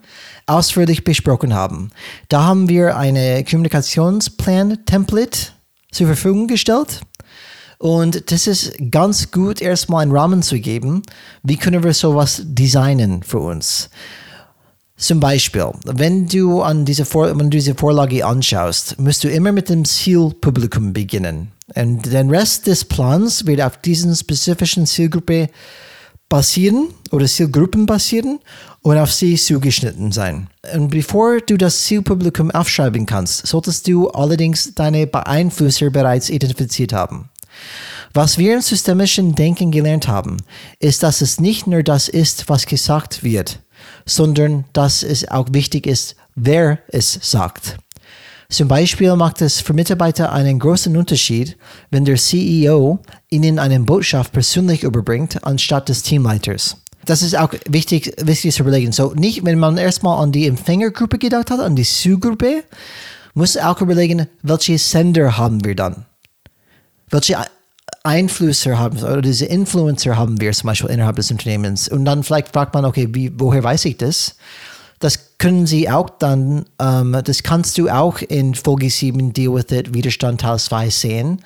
[0.46, 1.92] ausführlich besprochen haben.
[2.28, 5.54] Da haben wir eine Kommunikationsplan-Template
[5.94, 7.00] zur Verfügung gestellt.
[7.84, 11.02] Und das ist ganz gut, erstmal einen Rahmen zu geben.
[11.43, 13.89] Wie können wir sowas designen für uns?
[14.96, 19.52] Zum Beispiel, wenn du an diese, Vor wenn du diese Vorlage anschaust, musst du immer
[19.52, 21.52] mit dem Zielpublikum beginnen.
[21.76, 25.50] Und den Rest des Plans wird auf diesen spezifischen Zielgruppe
[26.30, 28.39] basieren oder Zielgruppen basieren
[28.82, 30.48] und auf sie zugeschnitten sein.
[30.74, 37.30] Und bevor du das Zielpublikum aufschreiben kannst, solltest du allerdings deine Beeinflusser bereits identifiziert haben.
[38.13, 40.38] Was wir im systemischen Denken gelernt haben,
[40.80, 43.60] ist, dass es nicht nur das ist, was gesagt wird,
[44.06, 47.78] sondern dass es auch wichtig ist, wer es sagt.
[48.50, 51.58] Zum Beispiel macht es für Mitarbeiter einen großen Unterschied,
[51.89, 53.00] wenn der CEO
[53.32, 56.78] ihnen eine Botschaft persönlich überbringt, anstatt des Teamleiters.
[57.06, 58.92] Das ist auch wichtig, wichtig zu überlegen.
[58.92, 62.63] So, nicht, wenn man erstmal an die Empfängergruppe gedacht hat, an die Zielgruppe,
[63.34, 66.06] muss auch überlegen, welche Sender haben wir dann?
[67.13, 67.38] Welche
[68.04, 71.88] Einflüsse haben oder diese Influencer haben wir zum Beispiel innerhalb des Unternehmens?
[71.88, 74.36] Und dann vielleicht fragt man, okay, wie, woher weiß ich das?
[74.97, 79.71] Das können Sie auch dann, ähm, das kannst du auch in Folge 7 Deal with
[79.71, 81.41] It Widerstand Teil 2 sehen,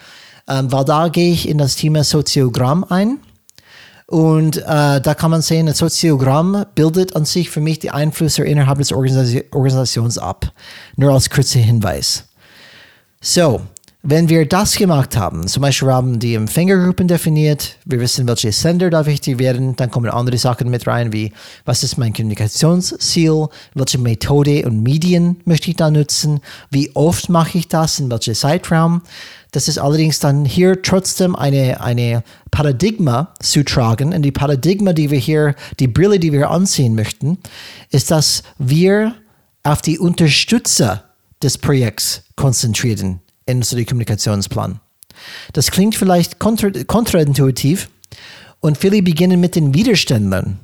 [0.47, 3.19] ähm, weil da gehe ich in das Thema Soziogramm ein.
[4.05, 8.45] Und äh, da kann man sehen, ein Soziogramm bildet an sich für mich die Einflüsse
[8.45, 10.53] innerhalb des Organisation Organisations ab.
[10.95, 12.23] Nur als kurzer Hinweis.
[13.19, 13.61] So,
[14.09, 18.89] wenn wir das gemacht haben, zum Beispiel haben die Empfängergruppen definiert, wir wissen, welche Sender
[18.89, 21.33] da wichtig werden, dann kommen andere Sachen mit rein, wie
[21.65, 26.39] was ist mein Kommunikationsziel, welche Methode und Medien möchte ich da nutzen,
[26.71, 29.01] wie oft mache ich das, in welchem Zeitraum.
[29.51, 34.13] Das ist allerdings dann hier trotzdem eine, eine Paradigma zu tragen.
[34.13, 37.39] Und die Paradigma, die wir hier, die Brille, die wir anziehen möchten,
[37.91, 39.15] ist, dass wir
[39.63, 41.03] auf die Unterstützer
[41.41, 44.79] des Projekts konzentrieren in so Kommunikationsplan.
[45.53, 47.89] Das klingt vielleicht kontra kontraintuitiv
[48.59, 50.59] und viele beginnen mit den Widerständlern.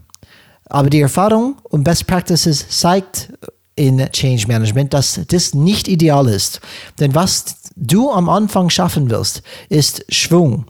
[0.66, 3.34] Aber die Erfahrung und Best Practices zeigt
[3.76, 6.62] in Change Management, dass das nicht ideal ist.
[7.00, 10.66] Denn was du am Anfang schaffen willst, ist Schwung.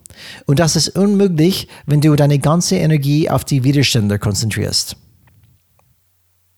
[0.46, 4.96] Und das ist unmöglich, wenn du deine ganze Energie auf die Widerstände konzentrierst.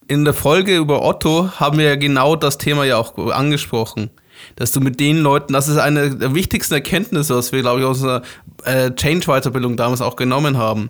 [0.08, 4.12] In der Folge über Otto haben wir ja genau das Thema ja auch angesprochen.
[4.56, 7.86] Dass du mit den Leuten, das ist eine der wichtigsten Erkenntnisse, was wir, glaube ich,
[7.86, 8.22] aus einer
[8.64, 10.89] äh, Change-Weiterbildung damals auch genommen haben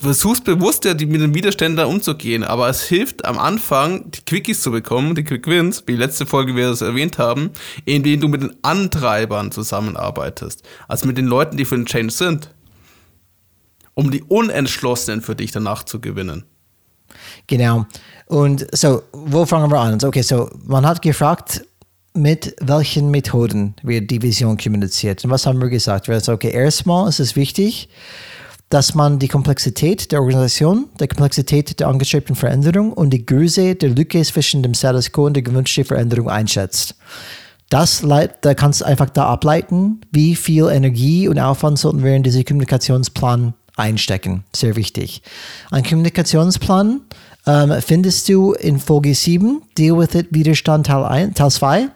[0.00, 4.70] versuchst bewusst ja mit den Widerständen umzugehen, aber es hilft am Anfang, die Quickies zu
[4.70, 7.50] bekommen, die Quick Wins, wie letzte Folge wir das erwähnt haben,
[7.84, 12.54] indem du mit den Antreibern zusammenarbeitest, also mit den Leuten, die für den Change sind,
[13.94, 16.44] um die Unentschlossenen für dich danach zu gewinnen.
[17.48, 17.86] Genau.
[18.26, 19.98] Und so, wo fangen wir an?
[20.02, 21.64] Okay, so, man hat gefragt,
[22.14, 25.24] mit welchen Methoden wird die Vision kommuniziert.
[25.24, 26.08] Und was haben wir gesagt?
[26.08, 27.88] Wir haben gesagt, okay, erstmal ist es wichtig,
[28.68, 33.90] dass man die Komplexität der Organisation, der Komplexität der angestrebten Veränderung und die Größe der
[33.90, 36.94] Lücke zwischen dem Status quo und der gewünschten Veränderung einschätzt.
[37.68, 38.04] Das
[38.40, 42.44] da kannst du einfach da ableiten, wie viel Energie und Aufwand sollten wir in diesen
[42.44, 44.44] Kommunikationsplan einstecken.
[44.54, 45.22] Sehr wichtig.
[45.70, 47.00] Ein Kommunikationsplan
[47.46, 51.88] ähm, findest du in Folge 7, Deal with It, Widerstand Teil, 1, Teil 2.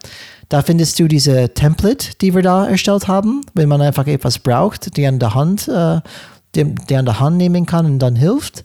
[0.49, 4.97] Da findest du diese Template, die wir da erstellt haben, wenn man einfach etwas braucht,
[4.97, 6.01] die an der Hand äh,
[6.55, 8.64] der, der an der Hand nehmen kann und dann hilft.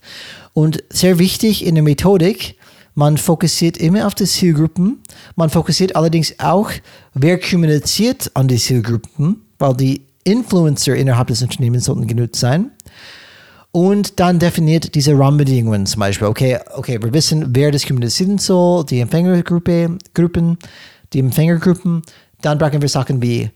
[0.53, 2.55] Und sehr wichtig in der Methodik,
[2.95, 5.01] man fokussiert immer auf die Zielgruppen.
[5.35, 6.69] Man fokussiert allerdings auch,
[7.13, 12.71] wer kommuniziert an die Zielgruppen, weil die Influencer innerhalb des Unternehmens sollten genutzt sein.
[13.71, 16.27] Und dann definiert diese Rahmenbedingungen zum Beispiel.
[16.27, 20.57] Okay, okay, wir wissen, wer das kommunizieren soll, die Empfängergruppe, Gruppen,
[21.13, 22.01] die Empfängergruppen.
[22.41, 23.51] Dann brauchen wir Sachen wie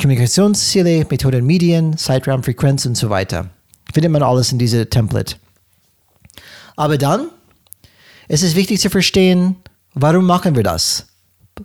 [0.00, 3.50] Kommunikationsziele, Methoden, Medien, Zeitraum, Frequenz und so weiter
[3.92, 5.36] findet man alles in diesem Template.
[6.76, 7.28] Aber dann
[8.28, 9.56] ist es wichtig zu verstehen,
[9.94, 11.06] warum machen wir das?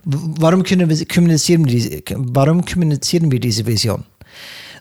[0.04, 1.64] Warum, können wir, kommunizieren,
[2.16, 4.04] warum kommunizieren wir diese Vision?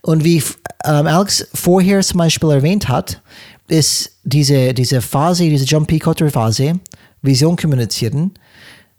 [0.06, 0.38] Und wie
[0.84, 3.24] ähm, Alex vorher zum Beispiel erwähnt hat,
[3.68, 5.98] ist diese, diese Phase, diese John P.
[5.98, 6.80] Cotter Phase,
[7.24, 8.34] Vision kommunizieren,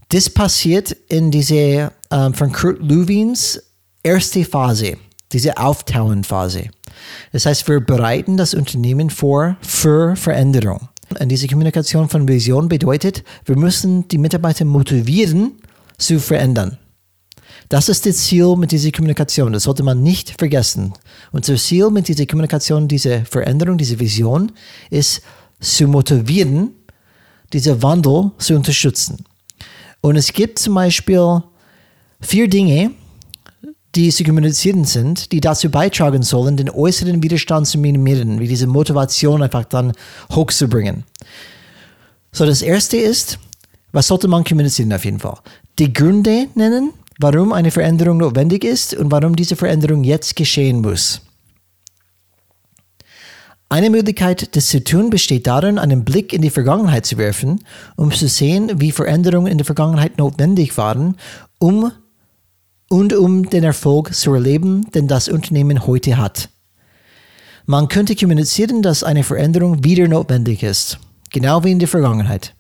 [0.09, 3.63] das passiert in diese ähm, von Kurt Lewins
[4.03, 4.97] erste Phase,
[5.31, 6.71] diese Auftauen-Phase.
[7.31, 10.89] Das heißt, wir bereiten das Unternehmen vor für Veränderung.
[11.21, 15.53] Und diese Kommunikation von Vision bedeutet, wir müssen die Mitarbeiter motivieren,
[15.99, 16.79] zu verändern.
[17.69, 19.53] Das ist das Ziel mit dieser Kommunikation.
[19.53, 20.93] Das sollte man nicht vergessen.
[21.33, 24.53] Unser Ziel mit dieser Kommunikation, diese Veränderung, diese Vision
[24.91, 25.23] ist
[25.61, 26.71] zu motivieren,
[27.53, 29.25] diesen Wandel zu unterstützen.
[30.01, 31.43] Und es gibt zum Beispiel
[32.21, 32.93] vier Dinge,
[33.97, 38.67] die zu kommunizieren sind, die dazu beitragen sollen, den äußeren Widerstand zu minimieren, wie diese
[38.67, 39.93] Motivation einfach dann
[40.31, 41.05] hochzubringen.
[42.31, 43.39] So, das erste ist,
[43.93, 45.39] was sollte man kommunizieren auf jeden Fall?
[45.79, 51.23] Die Gründe nennen, warum eine Veränderung notwendig ist und warum diese Veränderung jetzt geschehen muss.
[53.69, 57.65] Eine Möglichkeit, das zu tun, besteht darin, einen Blick in die Vergangenheit zu werfen,
[57.97, 61.17] um zu sehen, wie Veränderungen in der Vergangenheit notwendig waren,
[61.59, 61.91] um
[62.89, 66.49] und um den Erfolg zu erleben, den das Unternehmen heute hat.
[67.65, 71.01] Man könnte kommunizieren, dass eine Veränderung wieder notwendig ist,
[71.33, 72.56] genau wie in der Vergangenheit.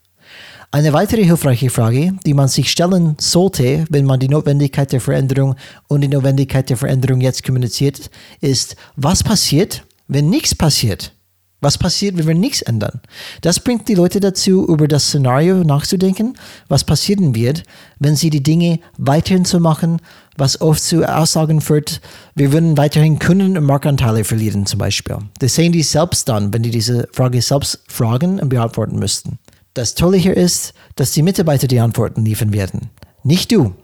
[0.76, 5.54] Eine weitere hilfreiche Frage, die man sich stellen sollte, wenn man die Notwendigkeit der Veränderung
[5.88, 8.10] und die Notwendigkeit der Veränderung jetzt kommuniziert,
[8.42, 11.14] ist, was passiert, wenn nichts passiert?
[11.62, 13.00] Was passiert, wenn wir nichts ändern?
[13.40, 16.36] Das bringt die Leute dazu, über das Szenario nachzudenken,
[16.68, 17.62] was passieren wird,
[17.98, 20.02] wenn sie die Dinge weiterhin zu machen,
[20.36, 22.02] was oft zu Aussagen führt,
[22.34, 25.16] wir würden weiterhin Kunden und Marktanteile verlieren zum Beispiel.
[25.38, 29.38] Das sehen die selbst dann, wenn die diese Frage selbst fragen und beantworten müssten.
[29.76, 32.88] Das Tolle hier ist, dass die Mitarbeiter die Antworten liefern werden,
[33.22, 33.74] nicht du.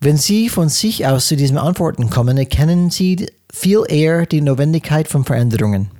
[0.00, 5.08] Wenn sie von sich aus zu diesen Antworten kommen, erkennen sie viel eher die Notwendigkeit
[5.08, 5.90] von Veränderungen.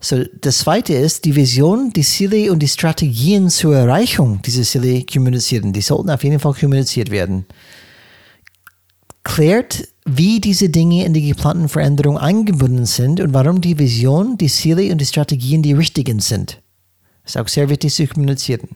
[0.00, 5.04] So, das zweite ist, die Vision, die Ziele und die Strategien zur Erreichung dieser Ziele
[5.04, 5.74] kommunizieren.
[5.74, 7.44] Die sollten auf jeden Fall kommuniziert werden.
[9.22, 14.48] Klärt, wie diese Dinge in die geplanten Veränderungen eingebunden sind und warum die Vision, die
[14.48, 16.62] Ziele und die Strategien die richtigen sind.
[17.28, 18.70] Ist auch sehr wichtig zu kommunizieren.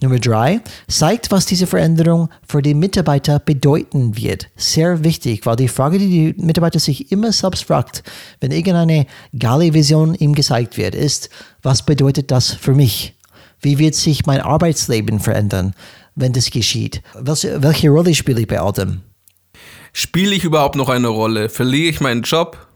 [0.00, 4.48] Nummer drei, zeigt, was diese Veränderung für die Mitarbeiter bedeuten wird.
[4.56, 8.02] Sehr wichtig, weil die Frage, die die Mitarbeiter sich immer selbst fragt,
[8.40, 9.06] wenn irgendeine
[9.38, 11.28] geile Vision ihm gezeigt wird, ist,
[11.62, 13.14] was bedeutet das für mich?
[13.60, 15.74] Wie wird sich mein Arbeitsleben verändern,
[16.14, 17.02] wenn das geschieht?
[17.14, 19.02] Welche, welche Rolle spiele ich bei all dem?
[19.92, 21.50] Spiele ich überhaupt noch eine Rolle?
[21.50, 22.66] Verliere ich meinen Job?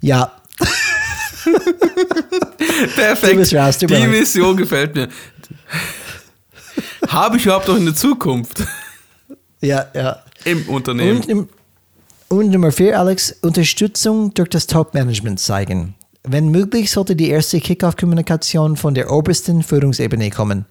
[0.00, 0.32] Ja.
[2.94, 3.78] Perfekt.
[3.80, 4.06] Tut mir Die.
[4.06, 5.08] Mission gefällt mir.
[7.08, 8.62] Habe ich überhaupt noch eine Zukunft
[9.60, 10.22] Ja, ja.
[10.44, 11.18] im Unternehmen?
[11.18, 11.48] Und, im,
[12.28, 15.94] und Nummer vier, Alex, Unterstützung durch das Top-Management zeigen.
[16.26, 20.64] Wenn möglich, sollte die erste Kickoff-Kommunikation von der obersten Führungsebene kommen.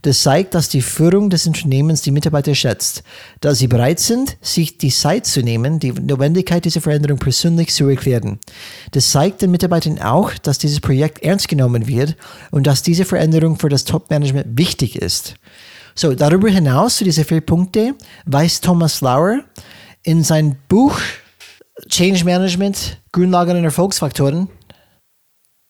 [0.00, 3.02] Das zeigt, dass die Führung des Unternehmens die Mitarbeiter schätzt,
[3.42, 7.86] dass sie bereit sind, sich die Zeit zu nehmen, die Notwendigkeit dieser Veränderung persönlich zu
[7.86, 8.38] erklären.
[8.92, 12.16] Das zeigt den Mitarbeitern auch, dass dieses Projekt ernst genommen wird
[12.50, 15.34] und dass diese Veränderung für das Top-Management wichtig ist.
[15.94, 17.94] So, darüber hinaus zu diese vier Punkte
[18.24, 19.40] weist Thomas Lauer
[20.02, 20.98] in sein Buch
[21.90, 24.48] Change Management, Grundlagen und Erfolgsfaktoren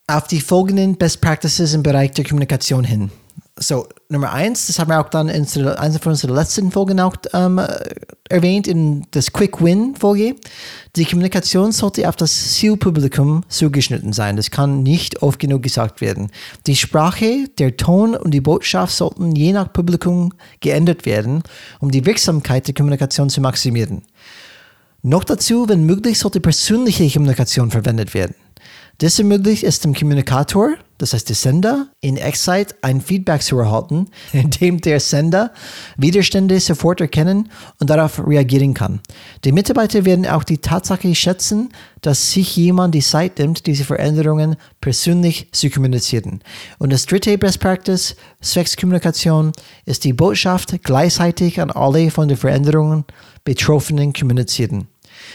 [0.07, 3.11] auf die folgenden Best Practices im Bereich der Kommunikation hin.
[3.57, 7.15] So, Nummer eins, das haben wir auch dann in einer von unseren letzten Folgen auch
[7.33, 7.61] ähm,
[8.29, 10.35] erwähnt, in das Quick Win-Folge.
[10.97, 14.35] Die Kommunikation sollte auf das Zielpublikum zugeschnitten sein.
[14.35, 16.33] Das kann nicht oft genug gesagt werden.
[16.67, 21.45] Die Sprache, der Ton und die Botschaft sollten je nach Publikum geändert werden,
[21.79, 24.03] um die Wirksamkeit der Kommunikation zu maximieren.
[25.03, 28.35] Noch dazu, wenn möglich, sollte persönliche Kommunikation verwendet werden.
[28.99, 34.07] Das ermöglicht es dem Kommunikator, das heißt der Sender, in Echtzeit ein Feedback zu erhalten,
[34.33, 35.53] indem der Sender
[35.97, 39.01] Widerstände sofort erkennen und darauf reagieren kann.
[39.45, 41.71] Die Mitarbeiter werden auch die Tatsache schätzen,
[42.03, 46.41] dass sich jemand die Zeit nimmt, diese Veränderungen persönlich zu kommunizieren.
[46.79, 49.51] Und das dritte Best Practice, Sexkommunikation,
[49.87, 53.05] ist die Botschaft gleichzeitig an alle von den Veränderungen
[53.45, 54.89] Betroffenen kommunizieren.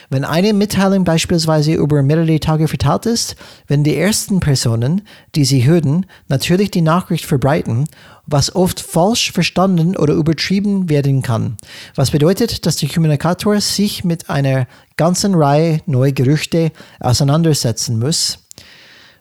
[0.09, 3.35] Wenn eine Mitteilung beispielsweise über mehrere Tage verteilt ist,
[3.67, 5.01] wenn die ersten Personen,
[5.35, 7.87] die sie hören, natürlich die Nachricht verbreiten,
[8.25, 11.57] was oft falsch verstanden oder übertrieben werden kann.
[11.95, 18.39] Was bedeutet, dass der Kommunikator sich mit einer ganzen Reihe neuer Gerüchte auseinandersetzen muss,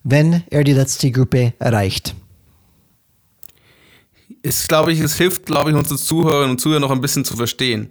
[0.04, 2.14] wenn er die letzte Gruppe erreicht.
[4.42, 7.36] Es glaube ich, es hilft, glaube ich, unseren Zuhörern und Zuhörern noch ein bisschen zu
[7.36, 7.90] verstehen.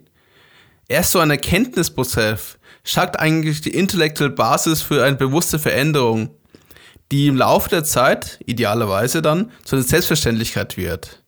[0.87, 2.57] Erst so ein Erkenntnisprozess
[2.87, 6.29] schafft eigentlich die intellektuelle Basis für eine bewusste Veränderung,
[7.11, 11.23] die im Laufe der Zeit, idealerweise dann, zu einer Selbstverständlichkeit wird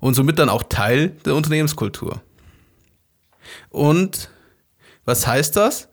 [0.00, 2.22] und somit dann auch Teil der Unternehmenskultur.
[3.68, 4.30] Und
[5.04, 5.88] was heißt das?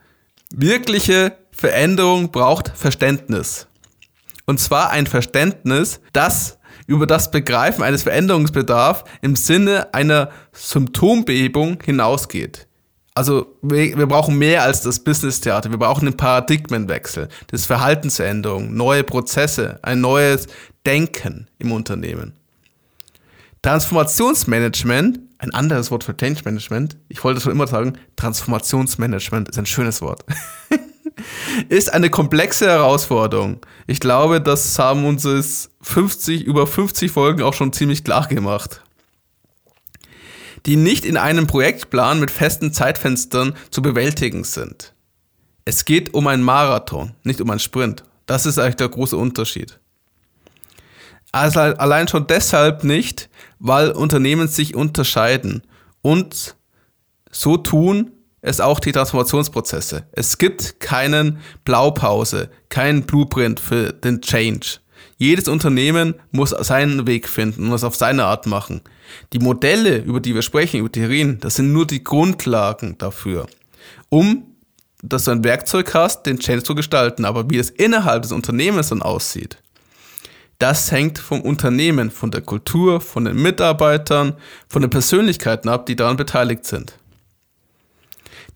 [0.51, 3.67] Wirkliche Veränderung braucht Verständnis.
[4.45, 12.67] Und zwar ein Verständnis, das über das Begreifen eines Veränderungsbedarfs im Sinne einer Symptombehebung hinausgeht.
[13.15, 15.69] Also wir, wir brauchen mehr als das Business-Theater.
[15.69, 20.47] Wir brauchen einen Paradigmenwechsel, das Verhaltensänderung, neue Prozesse, ein neues
[20.85, 22.33] Denken im Unternehmen.
[23.61, 29.65] Transformationsmanagement, ein anderes Wort für Change Management, ich wollte schon immer sagen, Transformationsmanagement ist ein
[29.65, 30.25] schönes Wort,
[31.69, 33.59] ist eine komplexe Herausforderung.
[33.87, 38.82] Ich glaube, das haben uns 50, über 50 Folgen auch schon ziemlich klar gemacht
[40.65, 44.93] die nicht in einem Projektplan mit festen Zeitfenstern zu bewältigen sind.
[45.65, 48.03] Es geht um einen Marathon, nicht um einen Sprint.
[48.25, 49.79] Das ist eigentlich der große Unterschied.
[51.31, 55.63] Also allein schon deshalb nicht, weil Unternehmen sich unterscheiden
[56.01, 56.55] und
[57.31, 58.11] so tun
[58.41, 60.05] es auch die Transformationsprozesse.
[60.11, 64.79] Es gibt keinen Blaupause, keinen Blueprint für den Change.
[65.17, 68.81] Jedes Unternehmen muss seinen Weg finden und es auf seine Art machen.
[69.31, 73.47] Die Modelle, über die wir sprechen, über Theorien, das sind nur die Grundlagen dafür,
[74.09, 74.47] um
[75.03, 77.25] dass du ein Werkzeug hast, den Change zu gestalten.
[77.25, 79.57] Aber wie es innerhalb des Unternehmens dann aussieht,
[80.59, 84.37] das hängt vom Unternehmen, von der Kultur, von den Mitarbeitern,
[84.69, 86.97] von den Persönlichkeiten ab, die daran beteiligt sind.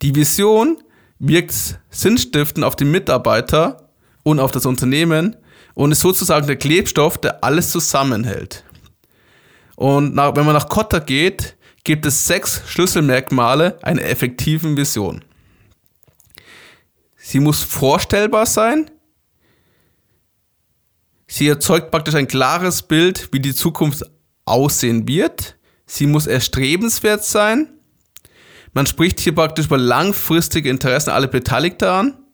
[0.02, 0.78] Die Vision
[1.20, 3.90] wirkt sinnstiftend auf die Mitarbeiter
[4.24, 5.36] und auf das Unternehmen
[5.78, 8.64] und ist sozusagen der Klebstoff, der alles zusammenhält.
[9.76, 15.24] Und nach, wenn man nach Kotter geht, gibt es sechs Schlüsselmerkmale einer effektiven Vision.
[17.16, 18.90] Sie muss vorstellbar sein.
[21.28, 24.04] Sie erzeugt praktisch ein klares Bild, wie die Zukunft
[24.46, 25.58] aussehen wird.
[25.86, 27.70] Sie muss erstrebenswert sein.
[28.74, 32.27] Man spricht hier praktisch über langfristige Interessen aller Beteiligten an.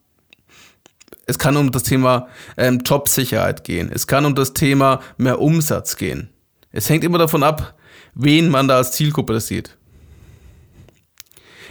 [1.26, 3.90] Es kann um das Thema ähm, Jobsicherheit gehen.
[3.94, 6.30] Es kann um das Thema mehr Umsatz gehen.
[6.72, 7.76] Es hängt immer davon ab,
[8.14, 9.78] wen man da als Zielgruppe sieht.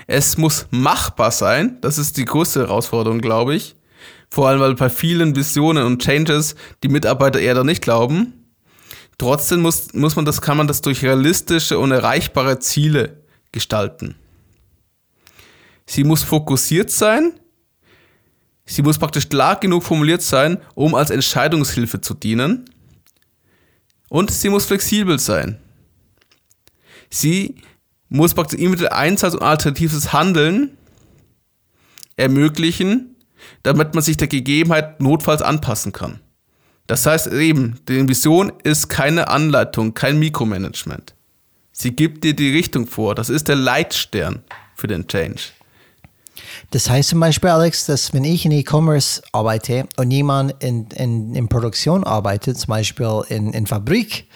[0.06, 1.78] Es muss machbar sein.
[1.80, 3.76] Das ist die größte Herausforderung, glaube ich.
[4.30, 8.32] Vor allem, weil bei vielen Visionen und Changes die Mitarbeiter eher da nicht glauben.
[9.18, 13.22] Trotzdem muss, muss man das, kann man das durch realistische und erreichbare Ziele
[13.52, 14.16] gestalten.
[15.86, 17.34] Sie muss fokussiert sein.
[18.72, 22.64] Sie muss praktisch klar genug formuliert sein, um als Entscheidungshilfe zu dienen.
[24.08, 25.58] Und sie muss flexibel sein.
[27.10, 27.56] Sie
[28.08, 30.78] muss praktisch individuell Einsatz und alternatives Handeln
[32.16, 33.16] ermöglichen,
[33.62, 36.20] damit man sich der Gegebenheit notfalls anpassen kann.
[36.86, 41.14] Das heißt eben, die Vision ist keine Anleitung, kein Mikromanagement.
[41.72, 43.14] Sie gibt dir die Richtung vor.
[43.14, 44.42] Das ist der Leitstern
[44.74, 45.42] für den Change.
[46.72, 51.34] Das heißt zum Beispiel, Alex, dass wenn ich in E-Commerce arbeite und jemand in, in,
[51.34, 54.26] in Produktion arbeitet, zum Beispiel in, in Fabrik,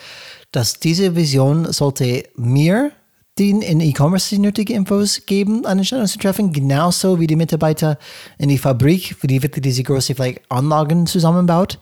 [0.53, 2.93] dass diese Vision sollte mir
[3.39, 7.99] den in E-Commerce die nötigen Infos geben, eine Entscheidung zu treffen, genauso wie die Mitarbeiter
[8.37, 11.78] in die Fabrik, für die wirklich diese große vielleicht Anlagen zusammenbaut.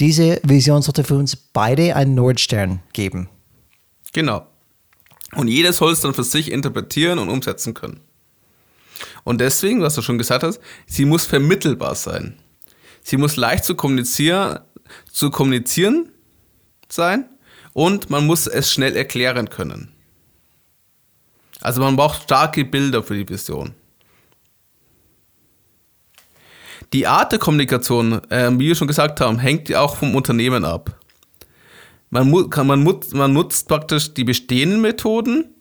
[0.00, 3.28] Diese Vision sollte für uns beide einen Nordstern geben.
[4.12, 4.44] Genau.
[5.36, 8.00] Und jeder soll es dann für sich interpretieren und umsetzen können.
[9.24, 12.38] Und deswegen, was du schon gesagt hast, sie muss vermittelbar sein.
[13.02, 14.60] Sie muss leicht zu kommunizieren,
[15.10, 16.10] zu kommunizieren
[16.88, 17.28] sein
[17.72, 19.92] und man muss es schnell erklären können.
[21.60, 23.74] Also man braucht starke Bilder für die Vision.
[26.92, 31.00] Die Art der Kommunikation, äh, wie wir schon gesagt haben, hängt auch vom Unternehmen ab.
[32.10, 35.53] Man, kann, man, man nutzt praktisch die bestehenden Methoden.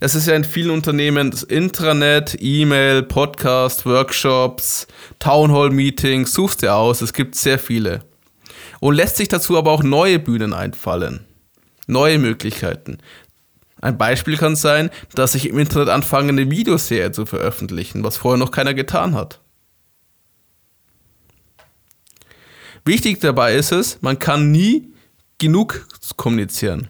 [0.00, 4.86] Das ist ja in vielen Unternehmen das Intranet, E-Mail, Podcast, Workshops,
[5.18, 8.00] Townhall-Meetings, suchst dir aus, es gibt sehr viele.
[8.80, 11.26] Und lässt sich dazu aber auch neue Bühnen einfallen.
[11.86, 12.96] Neue Möglichkeiten.
[13.82, 18.38] Ein Beispiel kann sein, dass ich im Internet anfange, eine Videoserie zu veröffentlichen, was vorher
[18.38, 19.40] noch keiner getan hat.
[22.86, 24.94] Wichtig dabei ist es, man kann nie
[25.36, 25.86] genug
[26.16, 26.88] kommunizieren.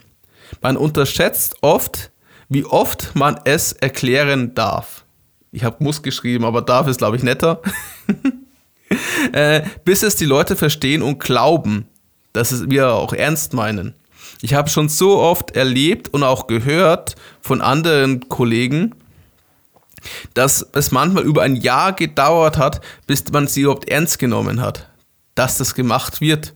[0.62, 2.12] Man unterschätzt oft,
[2.50, 5.04] wie oft man es erklären darf.
[5.52, 7.62] Ich habe muss geschrieben, aber darf ist, glaube ich, netter.
[9.32, 11.86] äh, bis es die Leute verstehen und glauben,
[12.32, 13.94] dass es wir auch ernst meinen.
[14.42, 18.94] Ich habe schon so oft erlebt und auch gehört von anderen Kollegen,
[20.34, 24.88] dass es manchmal über ein Jahr gedauert hat, bis man sie überhaupt ernst genommen hat,
[25.34, 26.54] dass das gemacht wird.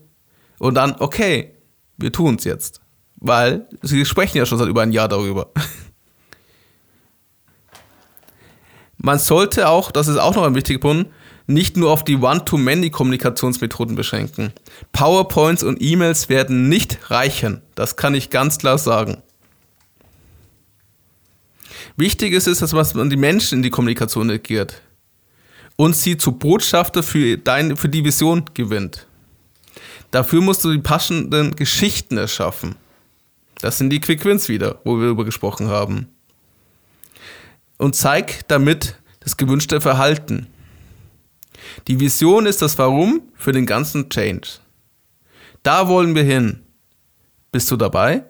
[0.59, 1.55] Und dann, okay,
[1.99, 2.81] wir tun es jetzt.
[3.17, 5.53] Weil sie sprechen ja schon seit über ein Jahr darüber.
[9.05, 11.11] Man sollte auch, das ist auch noch ein wichtiger Punkt,
[11.47, 14.55] nicht nur auf die One-to-Many-Kommunikationsmethoden beschränken.
[14.93, 17.61] PowerPoints und E-Mails werden nicht reichen.
[17.75, 19.23] Das kann ich ganz klar sagen.
[21.99, 24.81] Wichtig ist es, dass man die Menschen in die Kommunikation integriert
[25.77, 29.07] und sie zu Botschafter für, dein, für die Vision gewinnt.
[30.13, 32.77] Dafür musst du die passenden Geschichten erschaffen.
[33.61, 36.09] Das sind die Quick Wins wieder, wo wir darüber gesprochen haben.
[37.79, 40.47] Und zeig damit das gewünschte Verhalten.
[41.89, 44.49] Die Vision ist das Warum für den ganzen Change.
[45.63, 46.63] Da wollen wir hin.
[47.51, 48.25] Bist du dabei?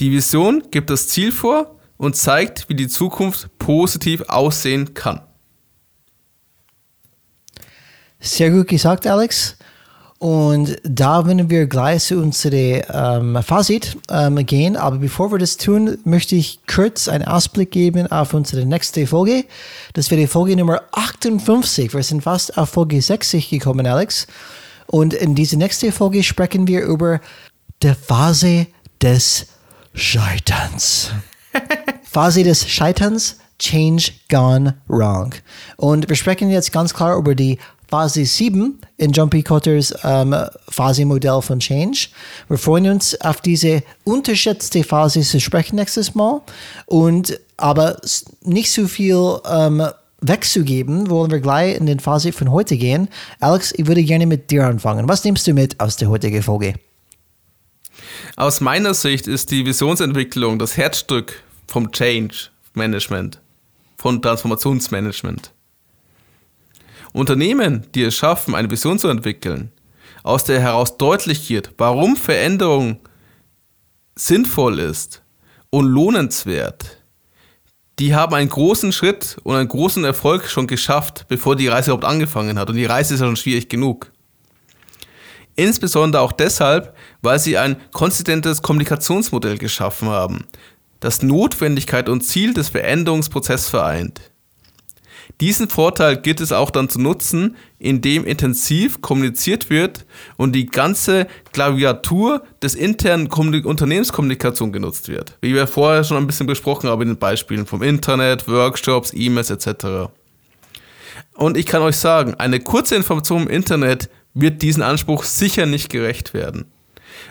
[0.00, 5.20] Die Vision gibt das Ziel vor und zeigt, wie die Zukunft positiv aussehen kann.
[8.20, 9.57] Sehr gut gesagt, Alex.
[10.18, 14.76] Und da werden wir gleich zu unserem ähm, Fazit ähm, gehen.
[14.76, 19.44] Aber bevor wir das tun, möchte ich kurz einen Ausblick geben auf unsere nächste Folge.
[19.92, 21.94] Das wäre die Folge Nummer 58.
[21.94, 24.26] Wir sind fast auf Folge 60 gekommen, Alex.
[24.86, 27.20] Und in dieser nächsten Folge sprechen wir über
[27.82, 28.66] die Phase
[29.00, 29.46] des
[29.94, 31.10] Scheiterns.
[32.02, 35.34] Phase des Scheiterns, Change Gone Wrong.
[35.76, 37.58] Und wir sprechen jetzt ganz klar über die
[37.88, 40.34] Phase 7 in Jumpy Cotters ähm,
[40.68, 42.08] Phase-Modell von Change.
[42.48, 46.42] Wir freuen uns auf diese unterschätzte Phase zu sprechen nächstes Mal
[46.86, 47.98] und aber
[48.42, 49.82] nicht so viel ähm,
[50.20, 53.08] wegzugeben, wollen wir gleich in den Phase von heute gehen.
[53.40, 55.08] Alex, ich würde gerne mit dir anfangen.
[55.08, 56.74] Was nimmst du mit aus der heutigen Folge?
[58.36, 63.40] Aus meiner Sicht ist die Visionsentwicklung das Herzstück vom Change Management,
[63.96, 65.52] von Transformationsmanagement.
[67.18, 69.72] Unternehmen, die es schaffen, eine Vision zu entwickeln,
[70.22, 73.00] aus der heraus deutlich wird, warum Veränderung
[74.14, 75.22] sinnvoll ist
[75.70, 76.98] und lohnenswert,
[77.98, 82.04] die haben einen großen Schritt und einen großen Erfolg schon geschafft, bevor die Reise überhaupt
[82.04, 82.70] angefangen hat.
[82.70, 84.12] Und die Reise ist ja schon schwierig genug.
[85.56, 90.46] Insbesondere auch deshalb, weil sie ein konsistentes Kommunikationsmodell geschaffen haben,
[91.00, 94.20] das Notwendigkeit und Ziel des Veränderungsprozesses vereint.
[95.40, 100.04] Diesen Vorteil gilt es auch dann zu nutzen, indem intensiv kommuniziert wird
[100.36, 105.38] und die ganze Klaviatur des internen Unternehmenskommunikation genutzt wird.
[105.40, 109.50] Wie wir vorher schon ein bisschen besprochen haben in den Beispielen vom Internet, Workshops, E-Mails
[109.50, 110.10] etc.
[111.34, 115.88] Und ich kann euch sagen, eine kurze Information im Internet wird diesen Anspruch sicher nicht
[115.88, 116.64] gerecht werden.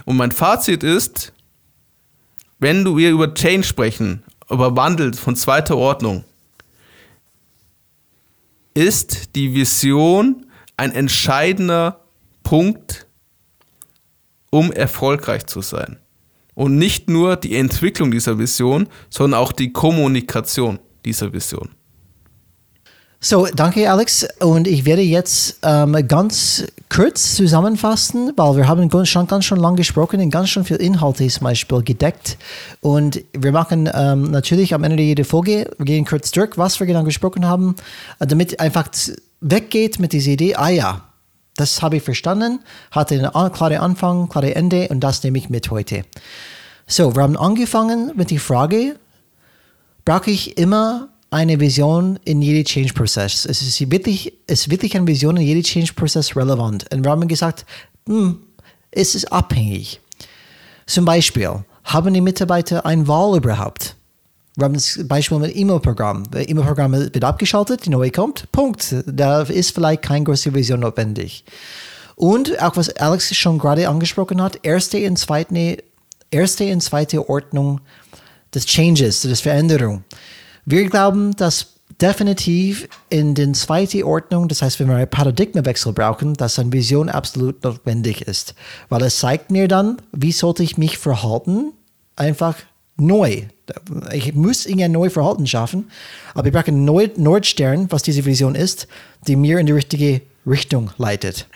[0.06, 1.34] Und mein Fazit ist,
[2.60, 6.24] wenn du wir über Change sprechen, über Wandel von zweiter Ordnung,
[8.78, 10.46] ist die Vision
[10.78, 12.06] ein entscheidender
[12.44, 13.08] Punkt,
[14.52, 15.98] um erfolgreich zu sein.
[16.54, 21.70] Und nicht nur die Entwicklung dieser Vision, sondern auch die Kommunikation dieser Vision.
[23.20, 24.28] So, danke Alex.
[24.42, 29.76] Und ich werde jetzt ähm, ganz kurz zusammenfassen, weil wir haben schon ganz schön lang
[29.76, 32.38] gesprochen und ganz schön viel Inhalte zum Beispiel gedeckt.
[32.80, 36.86] Und wir machen ähm, natürlich am Ende jeder Folge, wir gehen kurz durch, was wir
[36.86, 37.76] genau gesprochen haben,
[38.20, 38.88] damit einfach
[39.42, 41.02] weggeht mit dieser Idee, ah ja,
[41.56, 42.60] das habe ich verstanden,
[42.92, 46.04] hatte einen klaren Anfang, klare Ende und das nehme ich mit heute.
[46.86, 48.96] So, wir haben angefangen mit der Frage,
[50.06, 53.46] brauche ich immer eine Vision in jedem Change-Prozess.
[53.46, 56.86] Es ist wirklich, ist wirklich eine Vision in jedem Change-Prozess relevant.
[56.94, 57.66] Und wir haben gesagt,
[58.08, 58.40] hm,
[58.92, 60.00] es ist abhängig.
[60.86, 63.96] Zum Beispiel, haben die Mitarbeiter eine Wahl überhaupt?
[64.56, 66.24] Wir haben das Beispiel mit E-Mail-Programm.
[66.32, 68.96] Das E-Mail-Programm wird abgeschaltet, die neue kommt, Punkt.
[69.06, 71.44] Da ist vielleicht keine große Vision notwendig.
[72.16, 75.84] Und auch was Alex schon gerade angesprochen hat, erste und zweite,
[76.32, 77.82] erste und zweite Ordnung
[78.54, 80.04] des Changes, des Veränderung.
[80.70, 86.34] Wir glauben, dass definitiv in den zweiten Ordnung, das heißt, wenn wir einen Paradigmenwechsel brauchen,
[86.34, 88.54] dass eine Vision absolut notwendig ist.
[88.90, 91.72] Weil es zeigt mir dann, wie sollte ich mich verhalten,
[92.18, 92.58] einfach
[92.98, 93.44] neu.
[94.12, 95.90] Ich muss ein neues Verhalten schaffen,
[96.34, 98.90] aber ich brauche einen Nordstern, was diese Vision ist,
[99.26, 101.48] die mir in die richtige Richtung leitet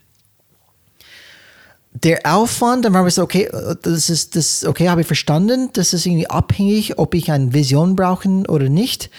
[1.94, 3.50] der Aufwand, dann war so, okay,
[3.82, 7.96] das ist das, okay, habe ich verstanden, das ist irgendwie abhängig, ob ich eine Vision
[7.96, 9.10] brauche oder nicht.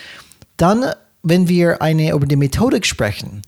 [0.57, 0.87] Dann,
[1.23, 3.43] wenn wir eine, über die Methodik sprechen,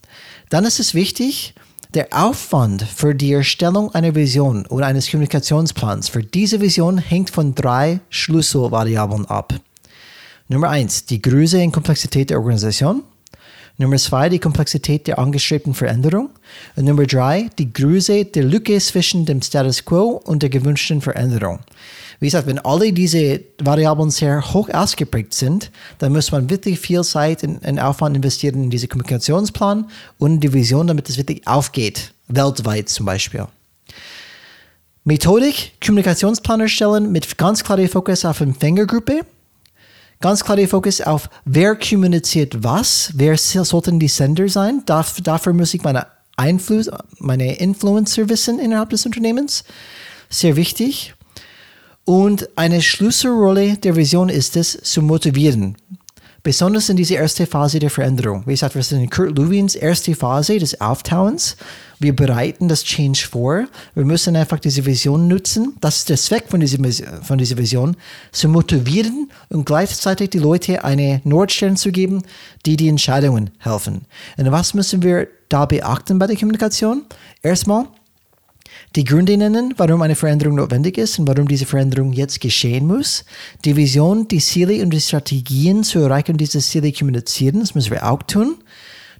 [0.50, 1.54] dann ist es wichtig,
[1.94, 7.54] der Aufwand für die Erstellung einer Vision oder eines Kommunikationsplans für diese Vision hängt von
[7.54, 9.54] drei Schlüsselvariablen ab.
[10.48, 13.04] Nummer eins, die Größe und Komplexität der Organisation.
[13.76, 16.30] Nummer zwei, die Komplexität der angestrebten Veränderung.
[16.76, 21.58] Und Nummer drei, die Größe der Lücke zwischen dem Status quo und der gewünschten Veränderung.
[22.20, 27.02] Wie gesagt, wenn alle diese Variablen sehr hoch ausgeprägt sind, dann muss man wirklich viel
[27.02, 32.88] Zeit und Aufwand investieren in diesen Kommunikationsplan und die Vision, damit es wirklich aufgeht, weltweit
[32.88, 33.46] zum Beispiel.
[35.02, 39.22] Methodik, Kommunikationsplan erstellen mit ganz klarem Fokus auf Empfängergruppe
[40.24, 44.82] ganz klar der Fokus auf, wer kommuniziert was, wer sollten die Sender sein.
[44.86, 49.64] Darf, dafür muss ich meine Einfluss, meine Influencer wissen innerhalb des Unternehmens.
[50.30, 51.14] Sehr wichtig.
[52.06, 55.76] Und eine Schlüsselrolle der Vision ist es, zu motivieren.
[56.42, 58.44] Besonders in dieser ersten Phase der Veränderung.
[58.46, 61.58] Wie gesagt, wir sind in Kurt Lewins erste Phase des Auftauens.
[62.04, 63.64] Wir bereiten das Change vor.
[63.94, 65.74] Wir müssen einfach diese Vision nutzen.
[65.80, 66.78] Das ist der Zweck von dieser,
[67.22, 67.96] von dieser Vision,
[68.30, 72.22] zu motivieren und gleichzeitig die Leute eine Nordstern zu geben,
[72.66, 74.02] die die Entscheidungen helfen.
[74.36, 77.06] Und was müssen wir da beachten bei der Kommunikation?
[77.40, 77.86] Erstmal,
[78.96, 83.24] die Gründe nennen, warum eine Veränderung notwendig ist und warum diese Veränderung jetzt geschehen muss.
[83.64, 88.06] Die Vision, die Ziele und die Strategien zur Erreichung dieser Ziele kommunizieren, das müssen wir
[88.06, 88.56] auch tun.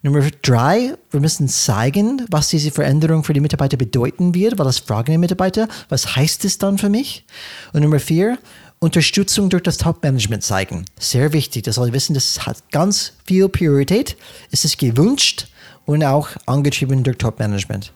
[0.05, 4.81] Nummer drei, wir müssen zeigen, was diese Veränderung für die Mitarbeiter bedeuten wird, weil das
[4.81, 7.25] fragen die Mitarbeiter, was heißt es dann für mich?
[7.73, 8.37] Und Nummer vier,
[8.81, 10.85] Unterstützung durch das Top-Management zeigen.
[10.99, 14.19] Sehr wichtig, das soll wissen, das hat ganz viel Priorität.
[14.51, 15.47] Es ist gewünscht
[15.87, 17.91] und auch angetrieben durch Top-Management.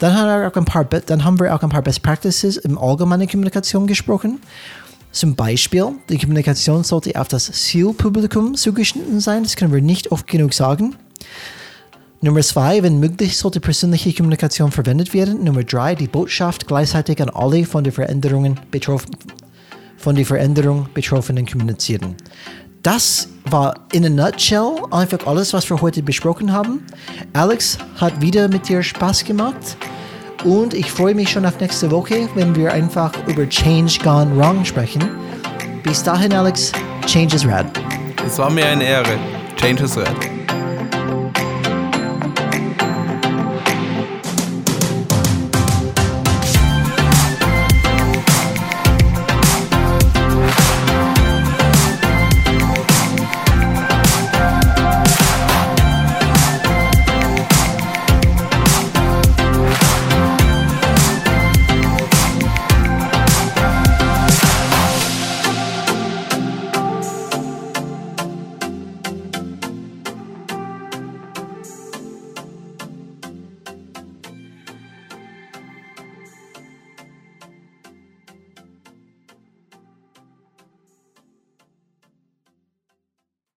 [0.00, 2.76] Dann haben, wir auch ein paar, dann haben wir auch ein paar Best Practices im
[2.76, 4.40] allgemeinen Kommunikation gesprochen.
[5.12, 9.44] Zum Beispiel, die Kommunikation sollte auf das Zielpublikum zugeschnitten sein.
[9.44, 10.96] Das können wir nicht oft genug sagen.
[12.20, 15.44] Nummer zwei, wenn möglich, sollte persönliche Kommunikation verwendet werden.
[15.44, 19.10] Nummer drei, die Botschaft gleichzeitig an alle von der Veränderungen betroffen,
[19.98, 22.16] von der Veränderung Betroffenen kommunizieren.
[22.82, 26.82] Das war in a nutshell einfach alles, was wir heute besprochen haben.
[27.32, 29.76] Alex hat wieder mit dir Spaß gemacht
[30.44, 34.64] und ich freue mich schon auf nächste Woche, wenn wir einfach über Change Gone Wrong
[34.64, 35.02] sprechen.
[35.82, 36.72] Bis dahin, Alex,
[37.06, 37.66] Change is Rad.
[38.26, 39.18] Es war mir eine Ehre.
[39.56, 40.16] Change is Rad.